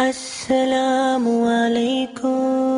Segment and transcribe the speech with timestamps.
[0.00, 2.70] السلام عليكم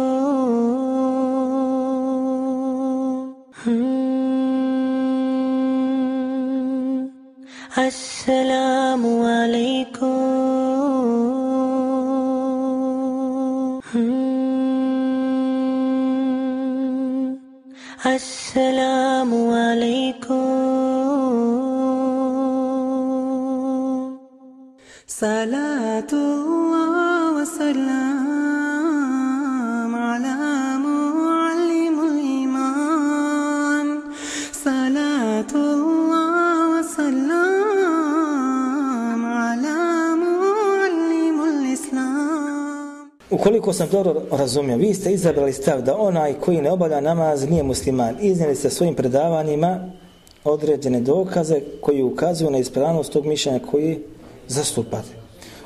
[25.24, 28.76] صلاة الله وسلام
[29.96, 30.38] على
[30.88, 33.88] معلم الإيمان
[34.54, 38.02] صلاة الله وسلام
[39.26, 39.80] على
[40.16, 42.20] معلم الإسلام
[43.32, 47.64] Ukoliko sam dobro razumio, vi ste izabrali stav da onaj koji ne obavlja namaz nije
[47.64, 48.16] musliman.
[48.22, 49.92] Iznijeli ste svojim predavanjima
[50.44, 54.00] određene dokaze koji ukazuju na ispravnost tog mišljenja koji
[54.49, 55.09] zastupate.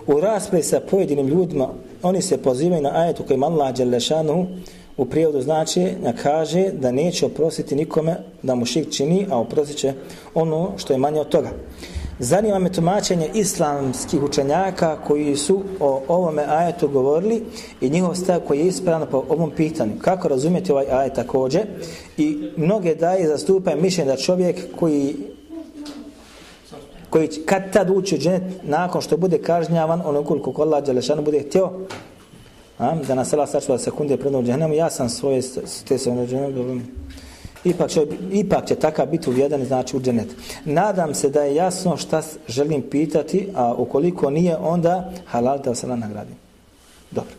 [0.07, 1.69] U raspravi sa pojedinim ljudima,
[2.03, 4.47] oni se pozivaju na ajetu kojim Allah Đelešanu
[4.97, 9.77] u prijevodu znači da kaže da neće oprostiti nikome da mu šik čini, a oprostit
[9.77, 9.93] će
[10.35, 11.51] ono što je manje od toga.
[12.21, 17.43] Zanima me tumačenje islamskih učenjaka koji su o ovome ajetu govorili
[17.81, 19.93] i njihov stav koji je ispravan po ovom pitanju.
[20.01, 21.63] Kako razumjeti ovaj ajet također?
[22.17, 25.15] I mnoge daje zastupaju mišljenje da čovjek koji
[27.19, 31.41] koji kad tad ući u dženet nakon što bude kažnjavan onoliko koliko Allah Đelešanu bude
[31.41, 31.71] htio
[32.79, 35.43] a, da nas Allah sačuva sekunde pred u dženemu ja sam svoje
[35.89, 36.81] te se u dženemu
[37.65, 40.29] ipak će, ipak će takav biti uvjeden znači u dženet
[40.65, 45.87] nadam se da je jasno šta želim pitati a ukoliko nije onda halal da se
[45.87, 46.33] na nagradi.
[47.11, 47.35] Dobro.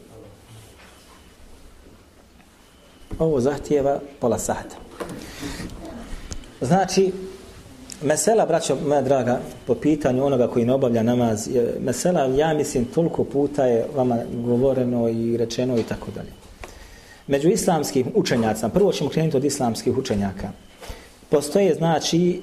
[3.19, 4.75] Ovo zahtijeva pola sata.
[6.61, 7.11] Znači
[8.01, 13.23] Mesela, braćo moja draga, po pitanju onoga koji ne obavlja namaz, mesela, ja mislim, toliko
[13.23, 16.29] puta je vama govoreno i rečeno i tako dalje.
[17.27, 20.49] Među islamskih učenjacima, prvo ćemo krenuti od islamskih učenjaka,
[21.29, 22.41] postoje, znači,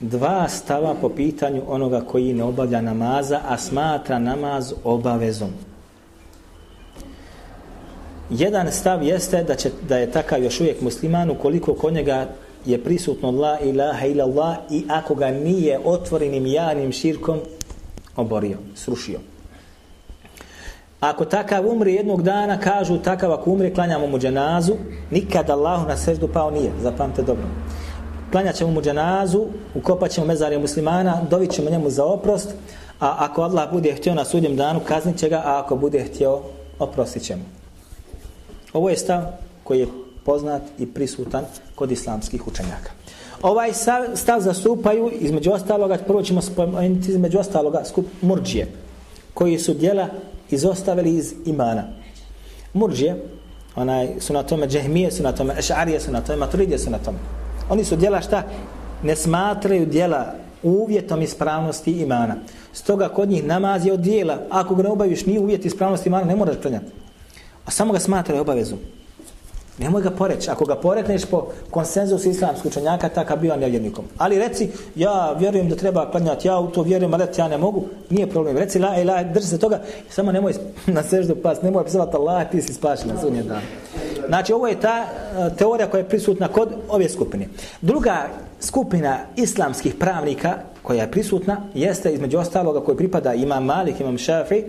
[0.00, 5.50] dva stava po pitanju onoga koji ne obavlja namaza, a smatra namaz obavezom.
[8.30, 12.28] Jedan stav jeste da, će, da je takav još uvijek musliman ukoliko kod njega
[12.66, 17.40] je prisutno la ilaha ila Allah i ako ga nije otvorenim javnim širkom
[18.16, 19.18] oborio, srušio.
[21.00, 24.74] Ako takav umri jednog dana, kažu takav ako umri, klanjamo mu dženazu,
[25.10, 27.44] nikad Allahu na seždu pao nije, zapamte dobro.
[28.32, 32.54] Klanjat ćemo mu dženazu, ukopat ćemo mezarje muslimana, dovit ćemo njemu za oprost,
[33.00, 36.40] a ako Allah bude htio na sudjem danu, kaznit će ga, a ako bude htio,
[36.78, 37.42] oprostit ćemo.
[38.72, 39.22] Ovo je stav
[39.64, 39.86] koji je
[40.24, 42.90] poznat i prisutan kod islamskih učenjaka.
[43.42, 43.72] Ovaj
[44.14, 48.66] stav zastupaju između ostaloga, prvo ćemo spomenuti između ostaloga skup murđije,
[49.34, 50.08] koji su dijela
[50.50, 51.84] izostavili iz imana.
[52.72, 53.16] Murđije,
[53.76, 56.98] onaj, su na tome džehmije, su na tome ešarije, su na tome maturidije, su na
[56.98, 57.18] tome.
[57.70, 58.42] Oni su dijela šta?
[59.02, 62.36] Ne smatraju dijela uvjetom ispravnosti imana.
[62.72, 64.38] Stoga kod njih namaz je od dijela.
[64.50, 66.86] Ako ga ne obaviš, nije uvjet ispravnosti imana, ne moraš klanjati.
[67.64, 68.78] A samo ga smatraju obavezom.
[69.78, 70.50] Nemoj ga poreći.
[70.50, 74.04] Ako ga porekneš po konsenzusu islamskog učenjaka, takav bio nevjernikom.
[74.18, 77.84] Ali reci, ja vjerujem da treba klanjati, ja u to vjerujem, ali ja ne mogu,
[78.10, 78.56] nije problem.
[78.56, 79.80] Reci, la, la, drži se toga,
[80.10, 80.54] samo nemoj
[80.86, 83.62] na seždu pas, nemoj pisati Allah, ti si spašen na sunje dan.
[84.28, 87.48] Znači, ovo je ta e, teorija koja je prisutna kod ove skupine.
[87.80, 88.28] Druga
[88.60, 94.62] skupina islamskih pravnika koja je prisutna jeste između ostaloga koji pripada imam Malik, imam Šafi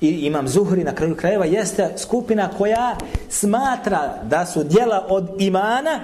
[0.00, 2.96] i imam Zuhri na kraju krajeva jeste skupina koja
[3.28, 6.00] smatra da su dijela od imana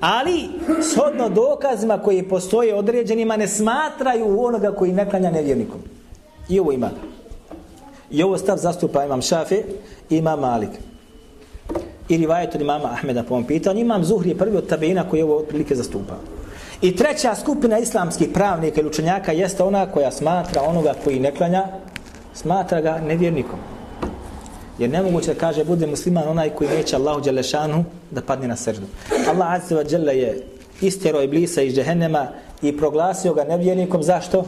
[0.00, 0.48] ali
[0.92, 5.80] shodno dokazima koji postoje određenima ne smatraju onoga koji ne klanja nevjernikom.
[6.48, 6.90] I ovo ima.
[8.10, 9.62] I ovo stav zastupa imam Šafi
[10.10, 10.70] i imam Malik.
[12.08, 13.80] I rivajet od imama Ahmeda po ovom pitanju.
[13.80, 16.35] Imam Zuhri je prvi od tabina koji ovo otprilike zastupa.
[16.82, 21.66] I treća skupina islamskih pravnika ili učenjaka jeste ona koja smatra onoga koji ne klanja,
[22.34, 23.58] smatra ga nevjernikom.
[24.78, 28.86] Jer nemoguće da kaže bude musliman onaj koji neće Allahu Đelešanu da padne na srdu.
[29.28, 30.42] Allah Azza wa Jalla je
[30.80, 32.26] istjero Iblisa iz Džehennema
[32.62, 34.02] i proglasio ga nevjernikom.
[34.02, 34.44] Zašto?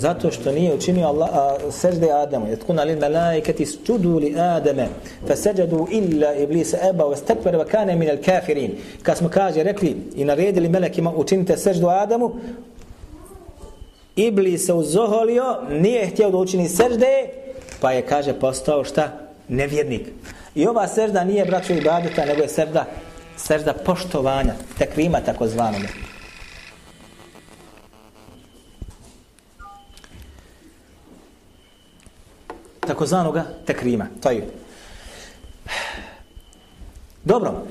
[0.00, 2.46] Zato što nije učinio Allah, a, sežde Adamu.
[2.46, 4.88] Jetkuna lil malaikati studu li Adame
[5.28, 8.70] fa seđadu illa Iblisa eba wa stakbar wa kane min al kafirin.
[9.02, 12.32] Kad smo kaže, rekli i naredili melekima učinite seždu Adamu,
[14.16, 17.28] Iblis se uzoholio, nije htio da učini sežde,
[17.80, 19.08] pa je, kaže, postao šta?
[19.48, 20.08] Nevjernik.
[20.54, 22.84] I ova sežda nije braćo ibadeta, nego je sežda,
[23.36, 25.46] sežda poštovanja, tekrima tako
[32.90, 34.06] takozvanoga tekrima.
[34.22, 34.46] To je.
[37.24, 37.66] Dobro.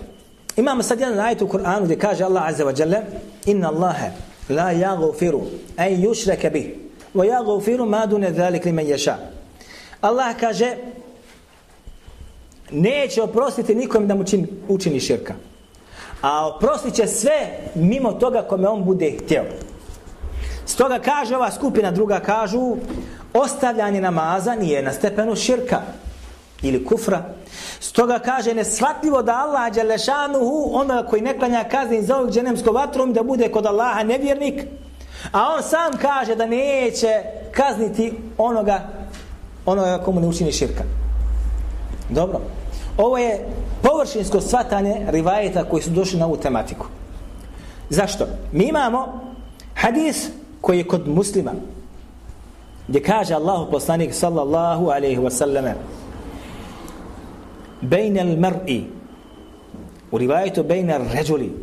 [0.56, 3.02] Imamo sad jedan ajet u Kur'anu gdje kaže Allah Azza wa Jalla
[3.46, 4.12] Inna Allahe
[4.50, 5.42] la yaghfiru
[5.78, 6.68] an yushraka bih
[7.16, 9.16] wa yaghfiru ma dun zalik liman yasha.
[10.02, 10.76] Allah kaže
[12.72, 15.34] neće oprostiti nikom da mu čini, učini širka.
[16.22, 19.44] A oprostit će sve mimo toga kome on bude htio.
[20.70, 22.78] Stoga kaže ova skupina, druga kažu,
[23.34, 25.82] ostavljanje namaza nije na stepenu širka
[26.62, 27.24] ili kufra.
[27.80, 33.14] Stoga kaže nesvatljivo da Allah Đelešanuhu, onoga koji ne klanja kazni za ovog dženemskog vatrom,
[33.14, 34.64] da bude kod Allaha nevjernik.
[35.32, 38.82] A on sam kaže da neće kazniti onoga,
[39.66, 40.84] onoga komu ne učini širka.
[42.10, 42.42] Dobro.
[42.98, 43.48] Ovo je
[43.82, 46.86] površinsko svatanje rivajeta koji su došli na ovu tematiku.
[47.90, 48.28] Zašto?
[48.52, 49.22] Mi imamo
[49.76, 50.30] hadis
[50.62, 51.52] koji je kod muslima
[52.88, 55.66] gdje kaže Allahu poslanik sallallahu alaihi wa sallam
[57.82, 58.84] bejne al mar'i
[60.12, 61.54] u rivajetu bejne al ređuli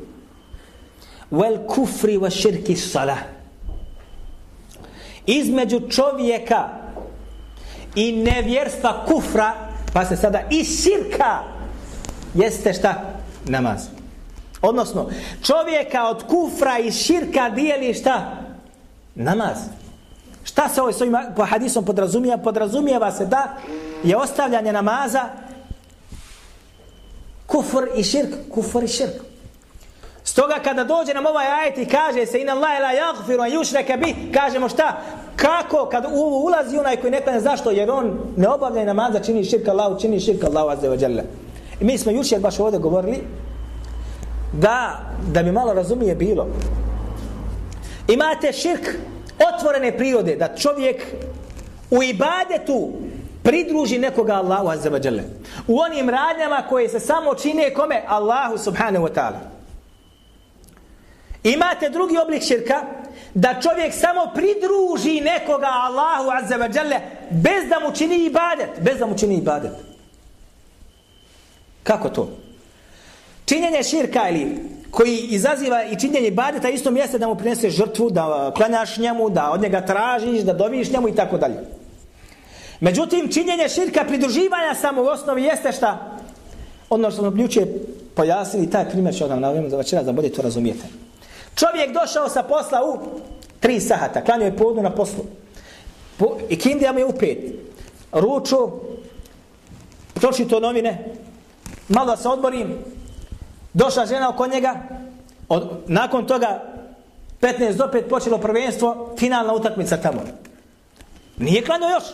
[1.32, 3.18] wal kufri wa širki salah
[5.26, 6.68] između čovjeka
[7.94, 9.54] i nevjerstva kufra
[9.92, 11.42] pa se sada i širka
[12.34, 13.02] jeste šta?
[13.44, 13.86] namaz
[14.62, 15.10] odnosno
[15.42, 18.45] čovjeka od kufra i širka dijeli šta?
[19.16, 19.56] Namaz.
[20.44, 22.42] Šta se ovaj s ovim po hadisom podrazumijeva?
[22.42, 23.56] Podrazumijeva se da
[24.04, 25.24] je ostavljanje namaza
[27.46, 28.34] kufr i širk.
[28.54, 29.14] Kufr i širk.
[30.24, 33.96] Stoga kada dođe nam ovaj ajet i kaže se inna Allahe la yaghfiru an yushraka
[33.96, 34.96] bi, kažemo šta?
[35.36, 37.70] Kako kad u ovo ulazi onaj koji ne zna zašto?
[37.70, 41.22] Jer on ne obavlja namaza, čini širk Allahu, čini širk Allahu azza wa jalla.
[41.80, 43.18] I mi smo jučer baš ovdje govorili
[44.52, 45.00] da
[45.32, 46.46] da bi malo razumije bilo
[48.08, 48.88] Imate širk
[49.54, 51.02] otvorene prirode da čovjek
[51.90, 52.92] u ibadetu
[53.42, 55.22] pridruži nekoga Allahu azza wa jalla.
[55.66, 59.40] U onim radnjama koje se samo čine kome Allahu subhanahu wa ta'ala.
[61.44, 62.82] Imate drugi oblik širka
[63.34, 67.00] da čovjek samo pridruži nekoga Allahu azza wa jalla
[67.30, 69.72] bez da mu čini ibadet, bez da mu čini ibadet.
[71.82, 72.28] Kako to?
[73.44, 78.52] Činjenje širka ili koji izaziva i činjenje ibadeta isto mjeste da mu prinese žrtvu, da
[78.56, 81.58] klanjaš njemu, da od njega tražiš, da doviš njemu i tako dalje.
[82.80, 86.16] Međutim, činjenje širka pridruživanja samo u osnovi jeste šta?
[86.90, 87.66] Ono što nam ljuče
[88.14, 90.86] pojasnili, taj primjer ću vam navijemo za večera da bolje to razumijete.
[91.54, 92.98] Čovjek došao sa posla u
[93.60, 95.24] tri sahata, klanio je podnu na poslu.
[96.16, 97.38] Po, I kindija mu je u pet.
[98.12, 98.56] Ruču,
[100.14, 101.04] pročito novine,
[101.88, 102.78] malo se odmorim,
[103.76, 104.74] Došla žena oko njega,
[105.48, 106.62] od, nakon toga
[107.40, 110.22] 15 do 5 počelo prvenstvo, finalna utakmica tamo.
[111.36, 112.04] Nije klanio još.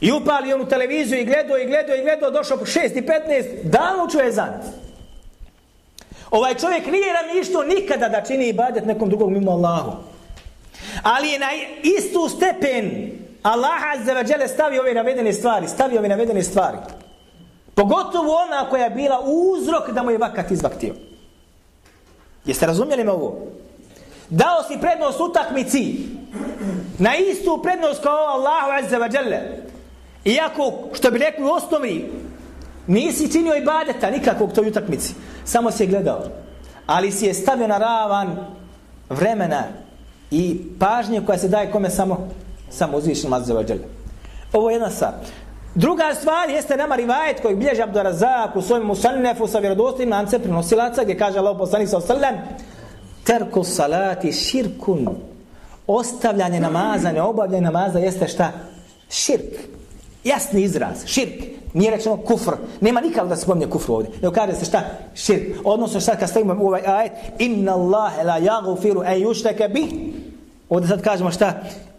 [0.00, 3.02] I upali on u televiziju i gledao i gledao i gledao, došao po 6 i
[3.02, 4.52] 15, dan čuje zan.
[6.30, 9.92] Ovaj čovjek nije namištao nikada da čini ibadet nekom drugom mimo Allahu.
[11.02, 11.48] Ali je na
[11.82, 13.12] istu stepen
[13.42, 16.76] Allah azza wa jale stavio ove navedene stvari, stavio ove navedene stvari.
[17.74, 20.94] Pogotovo ona koja je bila uzrok da mu je vakat izvaktio.
[22.44, 23.38] Jeste razumjeli me ovo?
[24.30, 25.96] Dao si prednost utakmici
[26.98, 29.38] na istu prednost kao Allahu Azza wa Jalla.
[30.24, 32.12] Iako, što bi rekli u osnovi,
[32.86, 35.14] nisi činio ibadeta nikakvog toj utakmici.
[35.44, 36.22] Samo si je gledao.
[36.86, 38.36] Ali si je stavio na ravan
[39.10, 39.64] vremena
[40.30, 42.28] i pažnje koja se daje kome samo
[42.70, 43.84] samo uzvišenom Azza wa Jalla.
[44.52, 45.12] Ovo je jedna stvar.
[45.74, 51.02] Druga stvar jeste nama rivajet koji bilježi Abdurazak u svojim musannefu sa vjerodostim lance prenosilaca
[51.02, 52.34] gdje kaže Allah poslanik sa osallam
[53.24, 55.08] terku salati širkun
[55.86, 58.52] ostavljanje namaza, neobavljanje namaza jeste šta?
[59.10, 59.54] Širk.
[60.24, 61.06] Jasni izraz.
[61.06, 61.42] Širk.
[61.74, 62.52] Nije rečeno kufr.
[62.80, 64.10] Nema nikako da se spominje kufr ovdje.
[64.22, 64.82] Nego kaže se šta?
[65.14, 65.56] Širk.
[65.64, 70.12] Odnosno šta kad stavimo u ovaj ajet inna Allahe la jagufiru en jušteke bi
[70.68, 71.54] ovdje sad kažemo šta?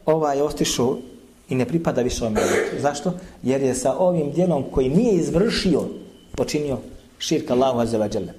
[0.05, 0.97] Ovaj ostišu
[1.53, 2.81] i ne pripada više ovom umetu.
[2.81, 3.13] Zašto?
[3.43, 5.81] Jer je sa ovim djelom koji nije izvršio
[6.31, 6.77] počinio
[7.19, 8.33] širk Allahu Azza wa Jalla.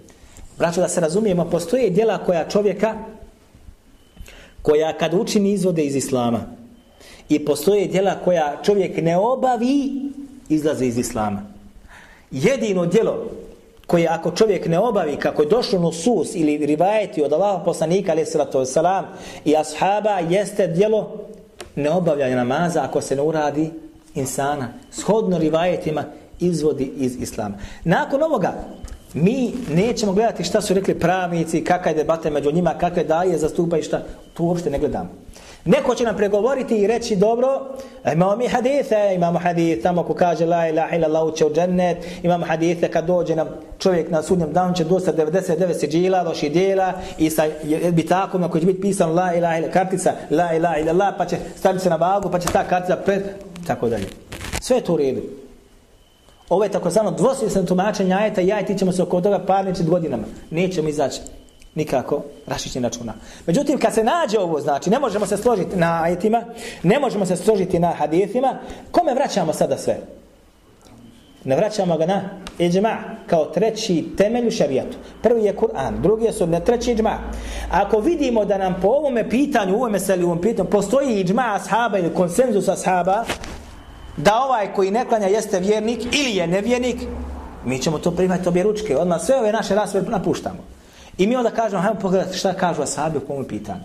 [0.59, 2.95] Braćo, da se razumijemo, postoje djela koja čovjeka
[4.63, 6.41] koja kad učini izvode iz Islama
[7.29, 9.91] i postoje djela koja čovjek ne obavi
[10.49, 11.43] izlaze iz Islama.
[12.31, 13.31] Jedino djelo
[13.87, 18.13] koje ako čovjek ne obavi kako je došlo no sus ili rivajeti od Allaha poslanika
[18.13, 19.03] alaih salatu wasalam
[19.45, 21.25] i ashaba jeste djelo
[21.77, 23.71] neobavljanje namaza ako se ne uradi
[24.15, 24.69] insana.
[24.91, 26.05] Shodno rivajetima
[26.41, 27.57] izvodi iz islama.
[27.85, 28.55] Nakon ovoga,
[29.15, 33.79] mi nećemo gledati šta su rekli pravnici, kakva je debata među njima, kakve daje zastupa
[33.79, 34.03] i šta.
[34.35, 35.24] Tu uopšte ne gledamo.
[35.65, 37.61] Neko će nam pregovoriti i reći dobro,
[38.13, 41.99] imamo mi hadithe, imamo hadith tamo ko kaže la ilaha ila Allah će u džennet,
[42.23, 46.93] imamo hadithe kad dođe nam čovjek na sudnjem danu će dosta 99 siđila, loši dijela
[47.19, 47.43] i sa
[47.93, 51.27] bitakom na koji će biti pisan la ilaha ila kartica, la ilaha ila Allah, pa
[51.27, 53.23] će staviti se na vagu, pa će ta kartica pred,
[53.67, 54.07] tako dalje.
[54.61, 55.23] Sve to u redu.
[56.49, 59.89] Ovo je tako dvosvjesno tumačenje ajeta i ja i ti ćemo se oko toga parničiti
[59.89, 60.25] godinama.
[60.51, 61.21] Nećemo izaći
[61.75, 63.15] nikako rašićni računa.
[63.47, 66.43] Međutim, kad se nađe ovo, znači, ne možemo se složiti na ajetima,
[66.83, 68.59] ne možemo se složiti na hadithima,
[68.91, 69.97] kome vraćamo sada sve?
[71.45, 72.23] Ne vraćamo ga na
[72.59, 74.97] iđma, kao treći temelj u šarijatu.
[75.23, 77.19] Prvi je Kur'an, drugi je sunnet, treći iđma.
[77.71, 81.99] Ako vidimo da nam po ovome pitanju, u ovome seli, ovom pitanju, postoji iđma ashaba
[81.99, 83.25] ili konsenzus ashaba,
[84.17, 86.97] da ovaj koji ne klanja jeste vjernik ili je nevjernik,
[87.65, 88.97] mi ćemo to primati obje ručke.
[88.97, 90.59] Odmah sve ove naše rasve napuštamo.
[91.19, 93.81] I mi onda kažemo, hajmo pogledati šta kažu ashabi po ovom pitanju.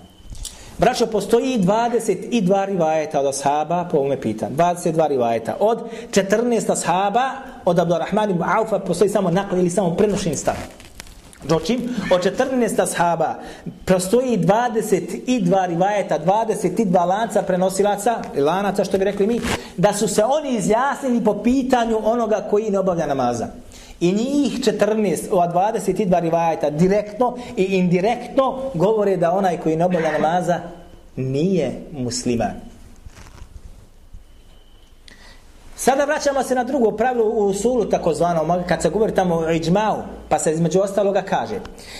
[0.77, 4.55] Braćo, postoji 22 rivajeta od ashaba po ovome pitanju.
[4.55, 5.55] 22 rivajeta.
[5.59, 5.79] Od
[6.11, 7.31] 14 ashaba,
[7.65, 10.55] od Abdurrahman ibn Aufa, postoji samo nakon ili samo prenošen stav.
[11.43, 13.35] Dočim, od 14 ashaba
[13.85, 19.41] postoji 22 rivajeta, 22 lanca prenosilaca, lanaca što bi rekli mi,
[19.77, 23.47] da su se oni izjasnili po pitanju onoga koji ne obavlja namaza.
[23.99, 30.11] I njih 14, ova 22 rivajeta, direktno i indirektno govore da onaj koji ne obavlja
[30.11, 30.59] namaza
[31.15, 32.69] nije musliman.
[35.75, 39.97] Sada vraćamo se na drugo pravilo u sulu takozvano, kad se govori tamo o iđmau,
[40.29, 41.59] pa se između ostaloga kaže,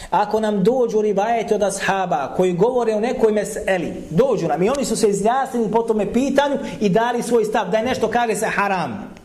[0.09, 4.85] ako nam dođu rivajeti od ashaba koji govore o nekoj meseli, dođu nam i oni
[4.85, 8.45] su se izjasnili po tome pitanju i dali svoj stav, da je nešto kaže se
[8.45, 9.18] haram.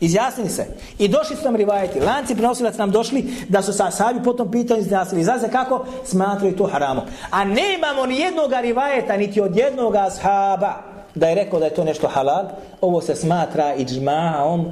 [0.00, 0.66] Izjasnili se.
[0.98, 2.00] I došli su nam rivajeti.
[2.00, 5.24] Lanci prenosilac nam došli da su sa sahabi potom pitanje izjasnili.
[5.24, 5.86] Znaš kako?
[6.04, 7.04] Smatraju to haramom.
[7.30, 10.74] A nemamo ni jednog rivajeta, niti od jednog ashaba
[11.14, 12.44] da je rekao da je to nešto halal.
[12.80, 14.66] Ovo se smatra iđmaom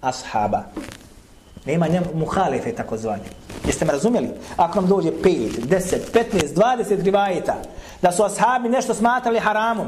[0.00, 0.62] ashaba.
[1.66, 3.24] Nema njemu muhalife tako zvanje.
[3.66, 4.28] Jeste me razumjeli?
[4.56, 7.54] Ako nam dođe 5, 10, 15, 20 rivajeta
[8.04, 9.86] da su ashabi nešto smatrali haramom,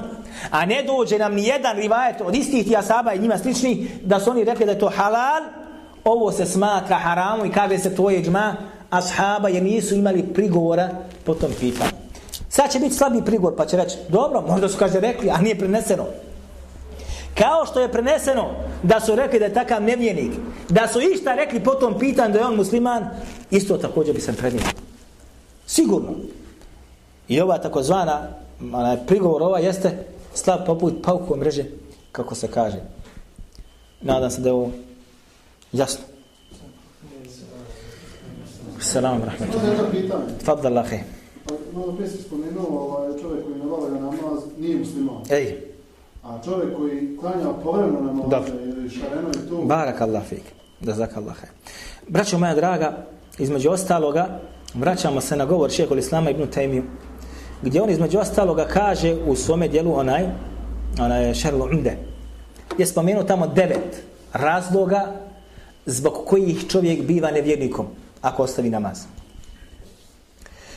[0.50, 4.20] a ne dođe nam ni jedan rivajet od istih ti ashaba i njima slični da
[4.20, 5.42] su oni rekli da je to halal,
[6.04, 8.56] ovo se smatra haramom i kaže se tvoje džma
[8.90, 10.88] ashaba jer nisu imali prigovora
[11.24, 11.90] po tom pitanju.
[12.48, 15.58] Sad će biti slabi prigovor pa će reći, dobro, možda su kaže rekli, a nije
[15.58, 16.04] preneseno.
[17.38, 18.50] Kao što je preneseno
[18.82, 20.32] da su rekli da je takav nevjenik,
[20.68, 23.10] da su išta rekli po tom pitanju da je on musliman,
[23.50, 24.62] isto također bi se prenio.
[25.66, 26.14] Sigurno.
[27.28, 28.28] I ova takozvana
[28.72, 31.64] onaj prigovor ova jeste slab poput pauku mreže,
[32.12, 32.80] kako se kaže.
[34.00, 34.70] Nadam se da je ovo
[35.72, 36.04] jasno.
[38.80, 40.08] Salam rahmetullahi.
[40.44, 40.98] Fadda Allahe.
[41.72, 45.22] Malo prije si spomenuo ovaj čovjek koji nabavlja namaz, nije musliman.
[45.30, 45.60] Ej.
[46.22, 49.64] A čovjek koji klanja povremeno namaz ili šareno i tu...
[49.64, 50.42] Barak Allah fik.
[50.80, 51.36] Da zak Allah.
[52.08, 53.06] Braćo moja draga,
[53.38, 54.40] između ostaloga,
[54.74, 56.82] vraćamo se na govor šehol Islama ibn Taymiju,
[57.66, 60.24] gdje on između ostaloga kaže u svome dijelu onaj,
[61.00, 61.96] onaj Šerlo Umde,
[62.78, 65.12] je spomenuo tamo devet razloga
[65.86, 67.86] zbog kojih čovjek biva nevjernikom
[68.22, 69.02] ako ostavi namaz.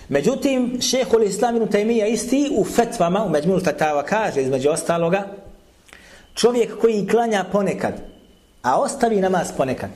[0.09, 5.23] Međutim, šehol Islam ibn Taymija isti u fetvama, u Međmul Fatava kaže između ostaloga,
[6.33, 7.93] čovjek koji klanja ponekad,
[8.61, 9.89] a ostavi namaz ponekad,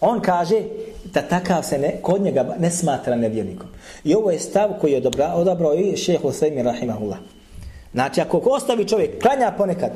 [0.00, 0.62] On kaže
[1.04, 3.68] da takav se ne, kod njega ne smatra nevjernikom.
[4.04, 7.18] I ovo je stav koji je odobra, odabrao i šeheh Sejmi Rahimahullah.
[7.92, 9.90] Znači, ako ostavi čovjek, klanja ponekad,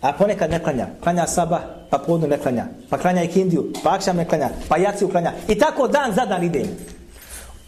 [0.00, 3.94] a ponekad ne klanja, klanja saba, pa podnu ne klanja, pa klanja i kindiju, pa
[3.94, 5.32] akšam ne klanja, pa jaciju klanja.
[5.48, 6.64] I tako dan za dan ide.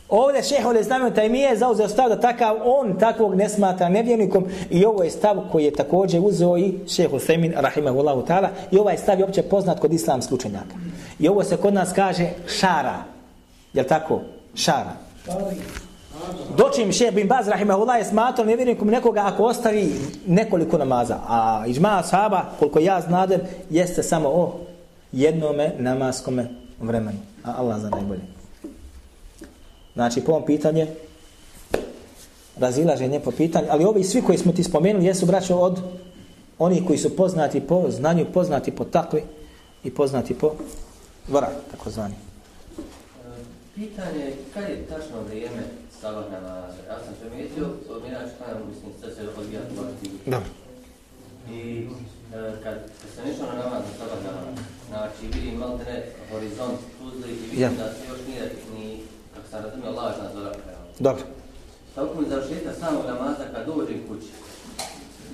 [0.08, 3.88] Ovdje šeho le znamo taj mi je zauzeo stav da takav on takvog ne smatra
[3.88, 8.78] nevjernikom i ovo je stav koji je također uzeo i šeho Semin rahimahullahu ta'ala i
[8.78, 10.75] ovaj stav je opće poznat kod islamskih učenjaka.
[11.18, 13.04] I ovo se kod nas kaže šara.
[13.72, 14.20] Jel tako?
[14.54, 14.92] Šara.
[16.56, 19.92] Dočim šeho bin Baz rahimahullah je smatrao nevjernikom nekoga ako ostavi
[20.26, 21.18] nekoliko namaza.
[21.28, 24.60] A ižma sahaba, koliko ja znadem, jeste samo o
[25.12, 26.48] jednome namaskome
[26.80, 27.18] vremenu.
[27.44, 28.20] A Allah za najbolje.
[29.94, 30.87] Znači, po ovom pitanje,
[32.56, 35.80] razilaženje po pitanju, ali ovi svi koji smo ti spomenuli jesu braćo od
[36.58, 39.22] oni koji su poznati po znanju, poznati po takvi
[39.84, 40.52] i poznati po
[41.28, 42.14] vrat, tako zvani.
[43.75, 45.62] Pitanje, kad je tačno vrijeme
[46.00, 46.80] sabah namaza?
[46.88, 47.66] Ja sam primijetio,
[48.08, 50.11] inače kada mislim da se odvija dvati.
[50.26, 50.50] Dobro.
[51.50, 51.87] I
[52.35, 56.78] e, kad, kad sam išao na namaz na sabah namaza, znači vidim malo ne horizont
[56.99, 57.70] puzli i vidim ja.
[57.70, 59.00] da se još nije ni
[59.35, 60.85] kako sam razumio, lažna zora prema.
[60.99, 61.25] Dobro.
[61.94, 64.30] Tako mi završetka samog namaza kad dođem kući.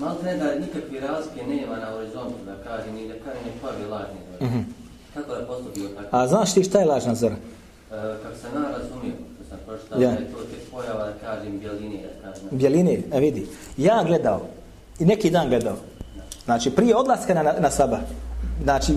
[0.01, 3.85] Malo ne da nikakve razlike nema na horizontu, da kaže, ni da kaže, ne pojavi
[3.85, 4.47] lažni zora.
[4.47, 4.61] Mhm.
[5.15, 6.17] Kako postupio tako?
[6.17, 7.35] A znaš ti šta je lažna zora?
[7.35, 10.11] E, kako sam ja razumio, što sam pročitao, Ja.
[10.11, 12.49] je to tek pojava, kažem, bjeline, kažem.
[12.51, 13.47] Bjeline, a vidi.
[13.77, 14.41] Ja gledao,
[14.99, 15.77] i neki dan gledao.
[16.45, 18.01] Znači, prije odlaska na, na sabah,
[18.63, 18.93] znači,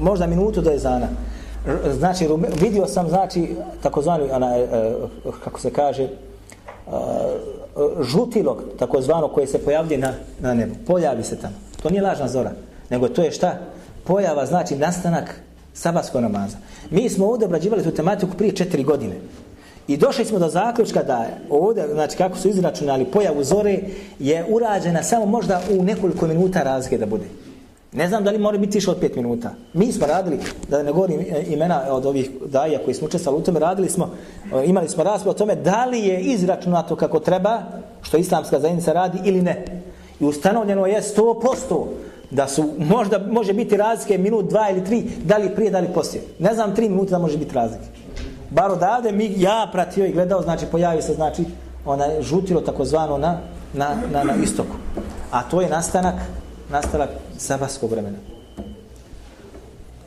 [0.00, 1.08] možda minutu do ezana,
[1.66, 2.28] R- znači,
[2.60, 4.94] vidio sam, znači, takozvani, ona, e, e,
[5.44, 6.10] kako se kaže, e,
[8.02, 10.74] žutilog, takozvano, koje se pojavlje na, na nebu.
[10.86, 11.54] Pojavi se tamo.
[11.82, 12.52] To nije lažna zora,
[12.90, 13.54] nego to je šta?
[14.04, 15.40] Pojava, znači, nastanak
[15.74, 16.56] sabatskog namaza.
[16.90, 19.14] Mi smo ovdje obrađivali tu tematiku prije četiri godine.
[19.88, 23.78] I došli smo do zaključka da ovdje, znači kako su izračunali pojavu zore,
[24.18, 27.24] je urađena samo možda u nekoliko minuta razlike da bude.
[27.92, 29.50] Ne znam da li mora biti više od pet minuta.
[29.72, 30.38] Mi smo radili,
[30.68, 34.10] da ne govorim e, imena od ovih daja koji smo učestvali u tome, radili smo,
[34.54, 37.62] e, imali smo raspravu o tome da li je izračunato kako treba,
[38.02, 39.64] što islamska zajednica radi ili ne.
[40.20, 41.86] I ustanovljeno je 100%
[42.30, 45.88] da su, možda može biti razlike minut, dva ili tri, da li prije, da li
[45.94, 46.22] poslije.
[46.38, 47.84] Ne znam, tri minuta da može biti razlike.
[48.50, 51.44] Bar odavde mi, ja pratio i gledao, znači pojavi se, znači,
[51.84, 53.38] ona žutilo takozvano na,
[53.72, 54.76] na, na, na istoku.
[55.30, 56.14] A to je nastanak,
[56.70, 57.08] nastanak
[57.38, 58.18] sabatskog vremena.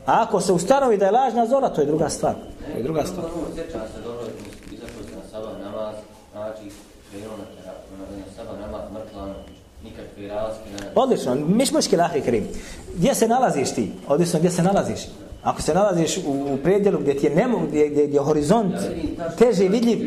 [0.06, 2.34] A ako se ustanovi da je lažna zora, to je druga stvar.
[2.34, 3.26] To je druga stvar.
[3.26, 4.26] Prvo, sjećam se dobro,
[4.72, 5.94] izašao sam na sabah namaz,
[6.32, 6.76] znači,
[7.10, 7.44] krenuo na,
[7.98, 9.34] na sabah namaz, mrtlano,
[10.94, 12.48] Odlično, miš muški lahi krim.
[12.96, 13.90] Gdje se nalaziš ti?
[14.08, 15.00] Odlično, gdje se nalaziš?
[15.42, 18.74] Ako se nalaziš u, u predjelu gdje ti je nemo, gdje, gdje, gdje je horizont
[19.38, 19.98] teže vidljiv,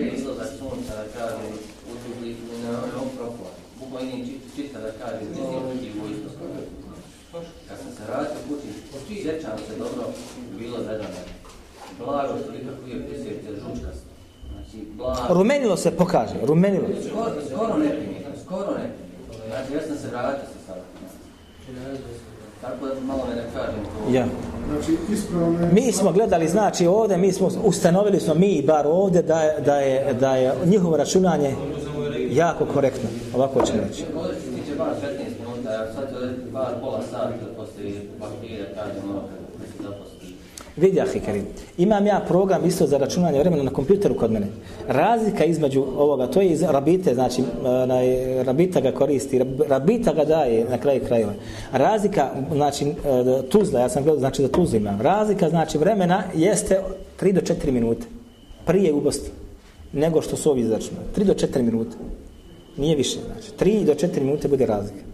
[5.35, 6.45] nije vidljiv u istoku.
[7.67, 10.03] Kad sam se vratio kući, sjećam se dobro,
[10.59, 11.19] bilo vedano.
[11.99, 14.03] Blago, što nikako je prisjetite, žučkast.
[14.51, 15.33] Znači, blago.
[15.33, 16.87] rumenilo se pokaže, rumenilo.
[17.09, 19.06] Skoro, skoro ne primijetam, skoro ne primijetam.
[19.47, 20.81] Znači, ja sam se vratio sa sada.
[22.61, 24.13] Tako da malo me ne kažem to.
[24.13, 24.25] Ja.
[24.69, 25.73] Znači, ispravno je...
[25.73, 29.75] Mi smo gledali, znači ovdje, mi smo ustanovili smo mi, bar ovdje, da je, da
[29.79, 31.55] je, da je njihovo računanje
[32.31, 33.09] jako korektno.
[33.35, 34.03] Ovako ćemo reći.
[34.15, 39.13] Ovdje se tiče bar 15 minuta, sad odrediti bar pola sata poslije bakterija, kažem ono
[39.13, 39.36] zaposli.
[40.77, 41.41] Vidi, Ahikari,
[41.77, 44.47] imam ja program isto za računanje vremena na kompjuteru kod mene.
[44.87, 50.65] Razlika između ovoga, to je iz Rabite, znači onaj, Rabita ga koristi, Rabita ga daje
[50.69, 51.33] na kraju krajeva.
[51.71, 52.93] Razlika, znači e,
[53.49, 55.01] Tuzla, ja sam gledao, znači da Tuzla imam.
[55.01, 56.81] Razlika, znači vremena jeste
[57.21, 58.05] 3 do 4 minute.
[58.65, 59.31] Prije ubosti
[59.93, 61.05] nego što su ovi izračunali.
[61.15, 61.97] 3 do 4 minute.
[62.77, 63.51] Nije više, znači.
[63.59, 65.06] 3 do 4 minute bude razlika.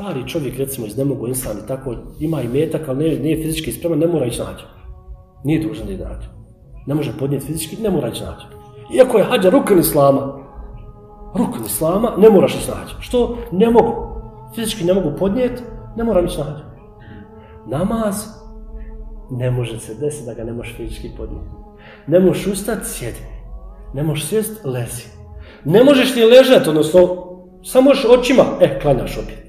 [0.00, 3.72] Stari čovjek, recimo, iz nemogu insan i tako, ima i metak, ali nije, nije fizički
[3.72, 4.64] spreman, ne mora ići nađe.
[5.44, 6.28] Nije dužan da ide nađe.
[6.86, 8.46] Ne može podnijeti fizički, ne mora ići nađe.
[8.96, 10.38] Iako je hađa rukan islama,
[11.34, 12.94] rukan islama, ne moraš ići nađe.
[13.00, 13.38] Što?
[13.52, 13.94] Ne mogu.
[14.54, 15.62] Fizički ne mogu podnijeti,
[15.96, 16.64] ne moram ići nađe.
[17.66, 18.14] Namaz,
[19.30, 21.50] ne može se desiti da ga ne možeš fizički podnijeti.
[22.06, 23.20] Ne možeš ustati, sjedi.
[23.94, 25.04] Ne možeš sjest, lezi.
[25.64, 27.00] Ne možeš ni ležati, odnosno,
[27.64, 29.39] samo možeš očima, e, klanjaš opet.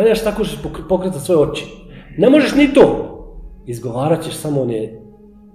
[0.00, 1.66] Klanjaš tako što ćeš pokretati svoje oči.
[2.18, 2.86] Ne možeš ni to.
[3.66, 4.92] Izgovarat ćeš samo one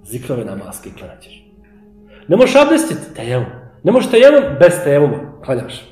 [0.04, 1.46] zikrove namaske i klanjat ćeš.
[2.28, 3.48] Ne možeš abdestiti, tejemom.
[3.82, 5.84] Ne možeš tejemom, bez tejemoma, klanjaš.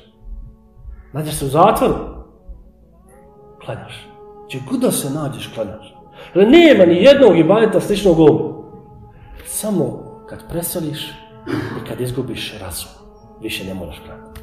[1.13, 1.93] Nađeš se u zatvoru,
[3.65, 4.07] klanjaš.
[4.47, 5.95] Če god da se nađeš, klanjaš.
[6.35, 8.65] Ali nema ni jednog ibadeta sličnog ovu.
[9.45, 9.85] Samo
[10.29, 11.09] kad presoliš
[11.47, 12.91] i kad izgubiš razum,
[13.41, 14.41] više ne moraš klanjati.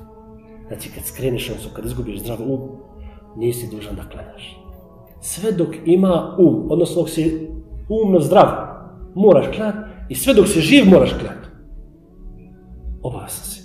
[0.68, 2.91] Znači kad skreniš odnosno kad izgubiš zdrav um,
[3.37, 4.59] nisi dužan da klanjaš.
[5.21, 7.51] Sve dok ima um, odnosno dok si
[7.88, 8.47] umno zdrav,
[9.14, 11.49] moraš klanjati i sve dok si živ moraš klanjati.
[13.03, 13.62] Obavezan si.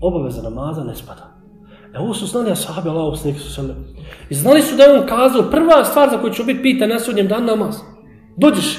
[0.00, 1.38] Obaveza namaza ne spada.
[1.94, 3.76] E ovo su znali ashabi Allahu poslanika su sallam.
[4.30, 7.00] I znali su da je on kazao prva stvar za koju ću biti pitan na
[7.00, 7.76] sudnjem dan namaz.
[8.36, 8.78] Dođeš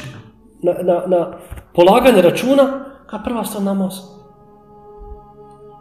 [0.63, 1.37] na, na, na
[1.73, 3.93] polaganje računa, ka prva stvar namaz.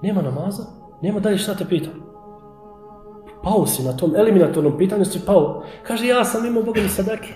[0.03, 0.63] Nema namaza,
[1.03, 2.08] nema dalje šta te pitam.
[3.43, 5.63] Pao si na tom eliminatornom pitanju, si pao.
[5.83, 7.29] Kaže, ja sam imao Boga mi sadake.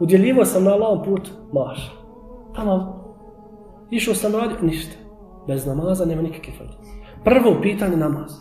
[0.00, 1.98] Udjeljivao sam na Allahom put, maš.
[2.54, 3.04] Tamo,
[3.90, 4.96] išao sam radio, ništa.
[5.48, 6.72] Bez namaza nema nikakve fajde.
[7.24, 8.32] Prvo pitanje namaz.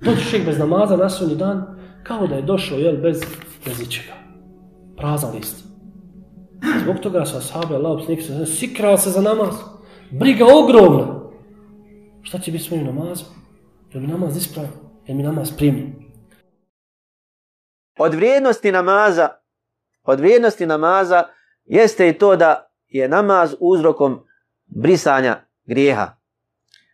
[0.00, 1.64] Dođeš čovjek bez namaza na sunni dan,
[2.02, 3.22] kao da je došao, jel, bez,
[3.64, 4.12] bez ičega.
[4.96, 5.64] Prazan list.
[6.82, 9.54] Zbog toga su ashabi Allah poslanik sikrao se za namaz.
[10.10, 11.20] Briga ogromna.
[12.22, 13.26] Šta će biti s mojim namazom?
[13.92, 15.92] Da mi namaz ispravio jer mi namaz primi?
[17.98, 19.28] Od vrijednosti namaza,
[20.02, 21.24] od vrijednosti namaza
[21.64, 24.26] jeste i to da je namaz uzrokom
[24.66, 26.16] brisanja grijeha.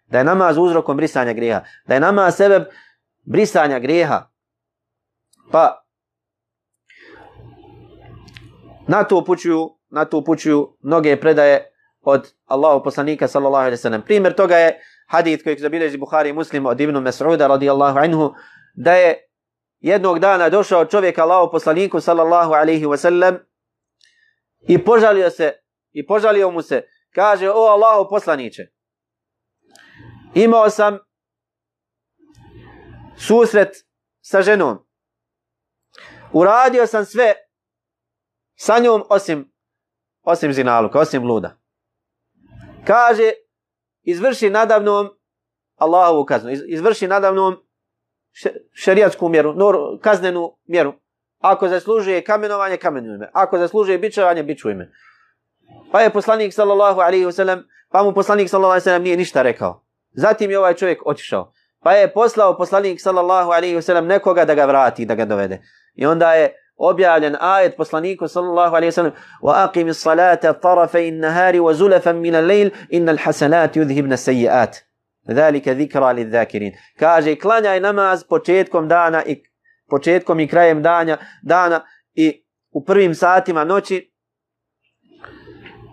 [0.06, 1.64] Da je namaz uzrokom brisanja grijeha.
[1.86, 2.64] Da je namaz sebe
[3.24, 4.30] brisanja grijeha.
[5.52, 5.84] Pa
[8.88, 11.70] na to upućuju, na to upućuju mnoge predaje
[12.00, 14.02] od Allahu poslanika sallallahu alejhi ve sellem.
[14.02, 18.34] Primjer toga je hadith kojeg zabilježi Buhari i Muslim od Ibn Mas'uda radijallahu anhu
[18.74, 19.28] da je
[19.78, 23.38] jednog dana došao čovjek Allahu poslaniku sallallahu alejhi ve sellem
[24.68, 25.52] i požalio se
[25.92, 26.82] i požalio mu se
[27.14, 28.62] kaže o Allahu poslanice
[30.34, 30.98] imao sam
[33.16, 33.68] susret
[34.20, 34.78] sa ženom
[36.32, 37.34] uradio sam sve
[38.54, 39.50] sa njom osim
[40.22, 41.56] osim zinaluka, osim bluda.
[42.86, 43.32] Kaže,
[44.02, 45.08] izvrši nadavnom
[45.76, 47.56] Allahovu kaznu, izvrši nadavnom
[48.72, 50.92] šerijatsku mjeru, nor, kaznenu mjeru.
[51.38, 53.30] Ako zaslužuje kamenovanje, kamenuj me.
[53.32, 54.92] Ako zaslužuje bičevanje, bičuj me.
[55.92, 59.82] Pa je poslanik sallallahu alaihi wasallam, pa mu poslanik sallallahu alaihi wasallam nije ništa rekao.
[60.12, 61.52] Zatim je ovaj čovjek otišao.
[61.82, 65.62] Pa je poslao poslanik sallallahu alaihi wasallam nekoga da ga vrati, da ga dovede.
[65.94, 69.12] I onda je objavljen ajet poslaniku sallallahu alaihi wasallam
[69.42, 74.82] wa aqimi salata tarafa in nahari wa zulafan min al-layl innal hasanat yudhibna sayyi'at
[75.28, 76.72] zalika zikra lidh-dhakirin.
[76.98, 79.42] Kaže klanjaj namaz početkom dana i
[79.90, 84.12] početkom i krajem dana dana i u prvim satima noći.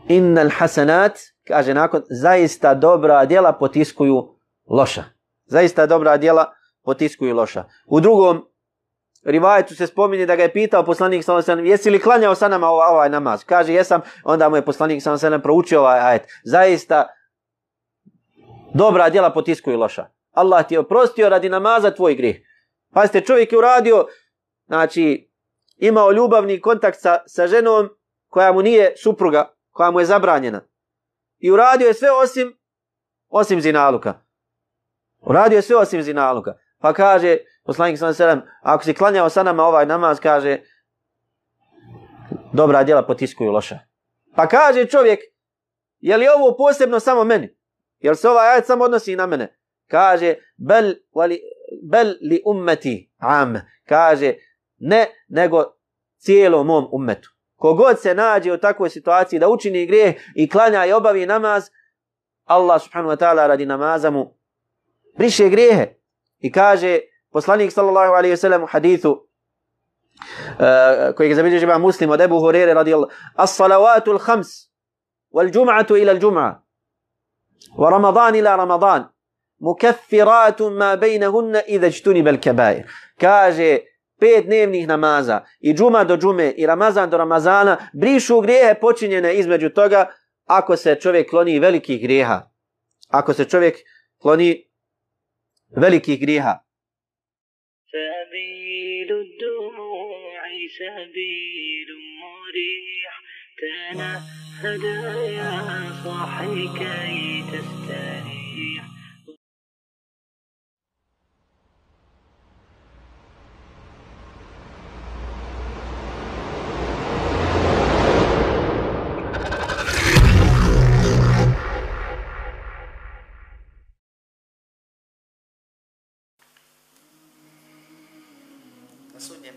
[0.08, 4.36] Innal hasanat kaže nakon zaista dobra djela potiskuju
[4.70, 5.04] loša.
[5.46, 7.64] Zaista dobra djela potiskuju loša.
[7.86, 8.46] U drugom
[9.26, 12.36] rivajetu se spominje da ga je pitao poslanik sallallahu alejhi ve sellem jesi li klanjao
[12.36, 13.44] sa nama ovaj, ovaj namaz?
[13.44, 14.02] Kaže jesam.
[14.24, 16.28] Onda mu je poslanik sallallahu alejhi ve sellem proučio ovaj ajet.
[16.44, 17.08] Zaista
[18.74, 20.06] dobra djela potiskuju loša.
[20.32, 22.48] Allah ti je oprostio radi namaza tvoj grih
[22.94, 24.06] pa čovjek je uradio
[24.66, 25.32] znači
[25.78, 27.90] imao ljubavni kontakt sa, sa ženom
[28.28, 30.62] koja mu nije supruga koja mu je zabranjena.
[31.38, 32.58] I uradio je sve osim
[33.30, 34.14] osim zinaluka.
[35.20, 37.38] Uradio je sve osim zinaluka pa kaže
[37.68, 40.58] Poslanik sallallahu alejhi ve sellem, ako si klanjao sa nama ovaj namaz, kaže
[42.54, 43.80] dobra djela potiskuju loša.
[44.36, 45.20] Pa kaže čovjek,
[46.00, 47.58] je li ovo posebno samo meni?
[48.00, 49.60] Jel se ovaj ajet samo odnosi na mene?
[49.88, 51.40] Kaže, bel, wali,
[51.92, 53.56] bel li ummeti am.
[53.86, 54.34] Kaže,
[54.78, 55.64] ne, nego
[56.18, 57.30] cijelom mom ummetu.
[57.56, 61.70] Kogod se nađe u takvoj situaciji da učini grijeh i klanja i obavi namaz,
[62.46, 64.34] Allah subhanahu wa ta'ala radi namaza mu
[65.18, 65.97] briše grijehe.
[66.40, 67.00] I kaže,
[67.32, 69.28] Poslanik sallallahu alejhi ve sellem u hadithu
[70.60, 74.48] eh, uh, koji zabilježi ima Muslim od Abu Hurere radijallahu as-salawatu al-khams
[75.34, 76.56] wal-jum'atu ila al-jum'a
[77.78, 79.08] wa ramadan ila ramadan
[79.60, 82.84] mukaffiratun ma bejnehunna idha ijtuniba al-kaba'ir
[83.20, 83.80] kaže
[84.20, 89.70] pet dnevnih namaza i džuma do džume i ramazan do ramazana brišu grijehe počinjene između
[89.70, 90.08] toga
[90.46, 92.50] ako se čovjek kloni velikih grijeha.
[93.08, 93.78] Ako se čovjek
[94.22, 94.67] kloni
[95.72, 96.68] velikih grijeha
[97.88, 100.42] سبيل الدموع
[100.80, 101.90] سبيل
[102.22, 103.14] مريح.
[103.60, 104.84] تنهد
[105.40, 105.54] يا
[106.04, 108.37] صاحي كي تستريح.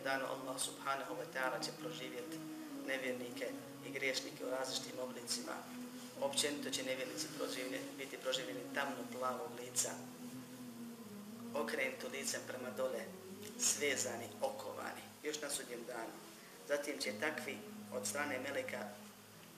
[0.00, 2.38] Sudnjem danu Allah subhanahu wa ta'ala će proživjeti
[2.86, 3.46] nevjernike
[3.86, 5.52] i griješnike u različitim oblicima.
[6.20, 9.90] Općenito će nevjernici proživjeti, biti proživljeni tamno plavog lica,
[11.54, 13.04] okrenuto licem prema dole,
[13.58, 16.14] svezani, okovani, još na sudnjem danu.
[16.68, 17.58] Zatim će takvi
[17.92, 18.80] od strane meleka,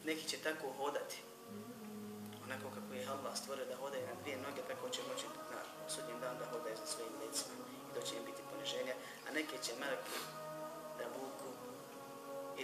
[0.04, 1.16] neki će tako hodati,
[2.44, 5.26] onako kako je Allah stvorio da hodaju na dvije noge, tako će moći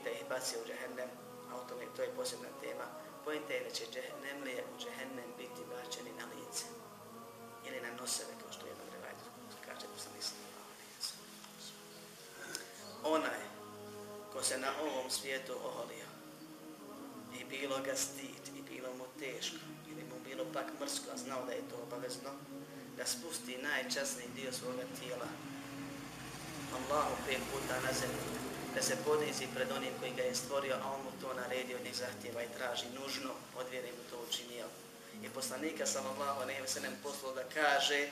[0.09, 1.11] da ih baci u džehennem,
[1.51, 2.87] a o tome to je posebna tema.
[3.25, 6.67] Pojenta je da će džehennemlije u džehennem biti bačeni na lice
[7.67, 9.21] ili na noseve, kao što je jedan revajt
[9.67, 10.41] kaže da sam mislim.
[13.05, 13.43] Onaj
[14.33, 16.09] ko se na ovom svijetu oholio
[17.39, 21.47] i bilo ga stid i bilo mu teško ili mu bilo pak mrsko, a znao
[21.47, 22.31] da je to obavezno,
[22.97, 25.29] da spusti najčasniji dio svoga tijela
[26.77, 28.48] Allahu pet puta na zemlju,
[28.79, 31.85] da se ponizi pred onim koji ga je stvorio, a on mu to naredio, od
[31.85, 34.67] njih zahtjeva i traži nužno, od vjere mu to učinio.
[35.23, 38.11] I poslanika sallallahu alejhi ve sellem poslao da kaže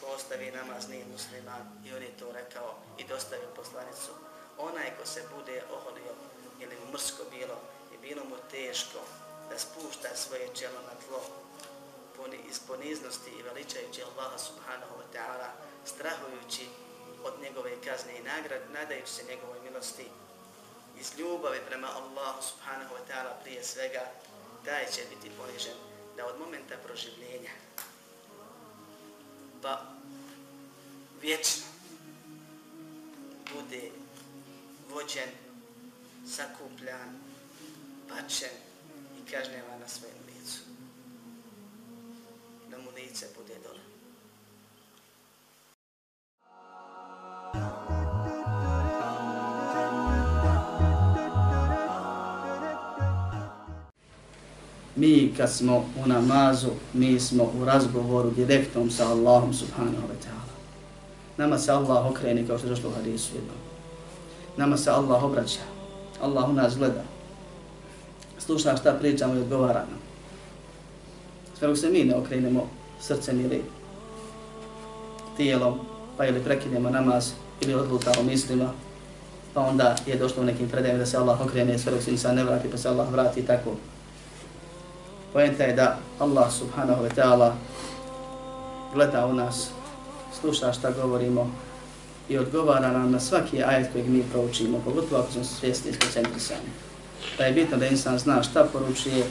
[0.00, 4.12] ko ostavi namaz nije musliman i on je to rekao i dostavio poslanicu.
[4.58, 6.14] Onaj ko se bude oholio
[6.62, 7.56] ili mu mrsko bilo
[7.94, 9.00] i bilo mu teško
[9.50, 11.20] da spušta svoje čelo na tlo
[12.50, 15.48] iz poniznosti i veličajući Allaha subhanahu wa ta'ala,
[15.84, 16.66] strahujući
[17.24, 20.06] od njegove kazne i nagrad, nadajući se njegovoj milosti,
[21.00, 24.00] iz ljubavi prema Allahu subhanahu wa ta'ala prije svega,
[24.64, 25.76] taj će biti ponižen
[26.16, 27.50] da od momenta proživljenja
[29.62, 29.82] pa
[31.20, 31.62] vječno
[33.54, 33.90] bude
[34.90, 35.30] vođen,
[36.36, 37.20] sakupljan,
[38.08, 38.56] pačen
[39.18, 40.58] i kažnjava na svojem licu.
[42.70, 43.87] Da mu lice bude dole.
[54.98, 60.52] Mi kad smo u namazu, mi smo u razgovoru direktnom sa Allahom subhanahu wa ta'ala.
[61.36, 63.56] Nama se Allah okreni kao što je došlo u hadisu jednom.
[64.56, 65.60] Nama se Allah obraća.
[66.22, 67.02] Allah u nas gleda.
[68.38, 70.00] Sluša šta pričamo i odgovara nam.
[71.58, 72.68] Sve se mi ne okrenemo
[73.00, 73.62] srcem ili
[75.36, 75.78] tijelom,
[76.16, 77.30] pa ili prekinemo namaz
[77.60, 78.72] ili odlutamo mislima,
[79.54, 82.36] pa onda je došlo u nekim predajima da se Allah okrene, sve dok se insan
[82.36, 83.70] ne vrati, pa se Allah vrati tako.
[85.38, 87.54] Poenta je da Allah subhanahu wa ta'ala
[88.94, 89.70] gleda u nas,
[90.40, 91.50] sluša šta govorimo
[92.28, 96.70] i odgovara nam na svaki ajet kojeg mi proučimo, pogotovo ako smo svjesni i skoncentrisani.
[97.36, 99.24] Pa je bitno da insan zna šta poručuje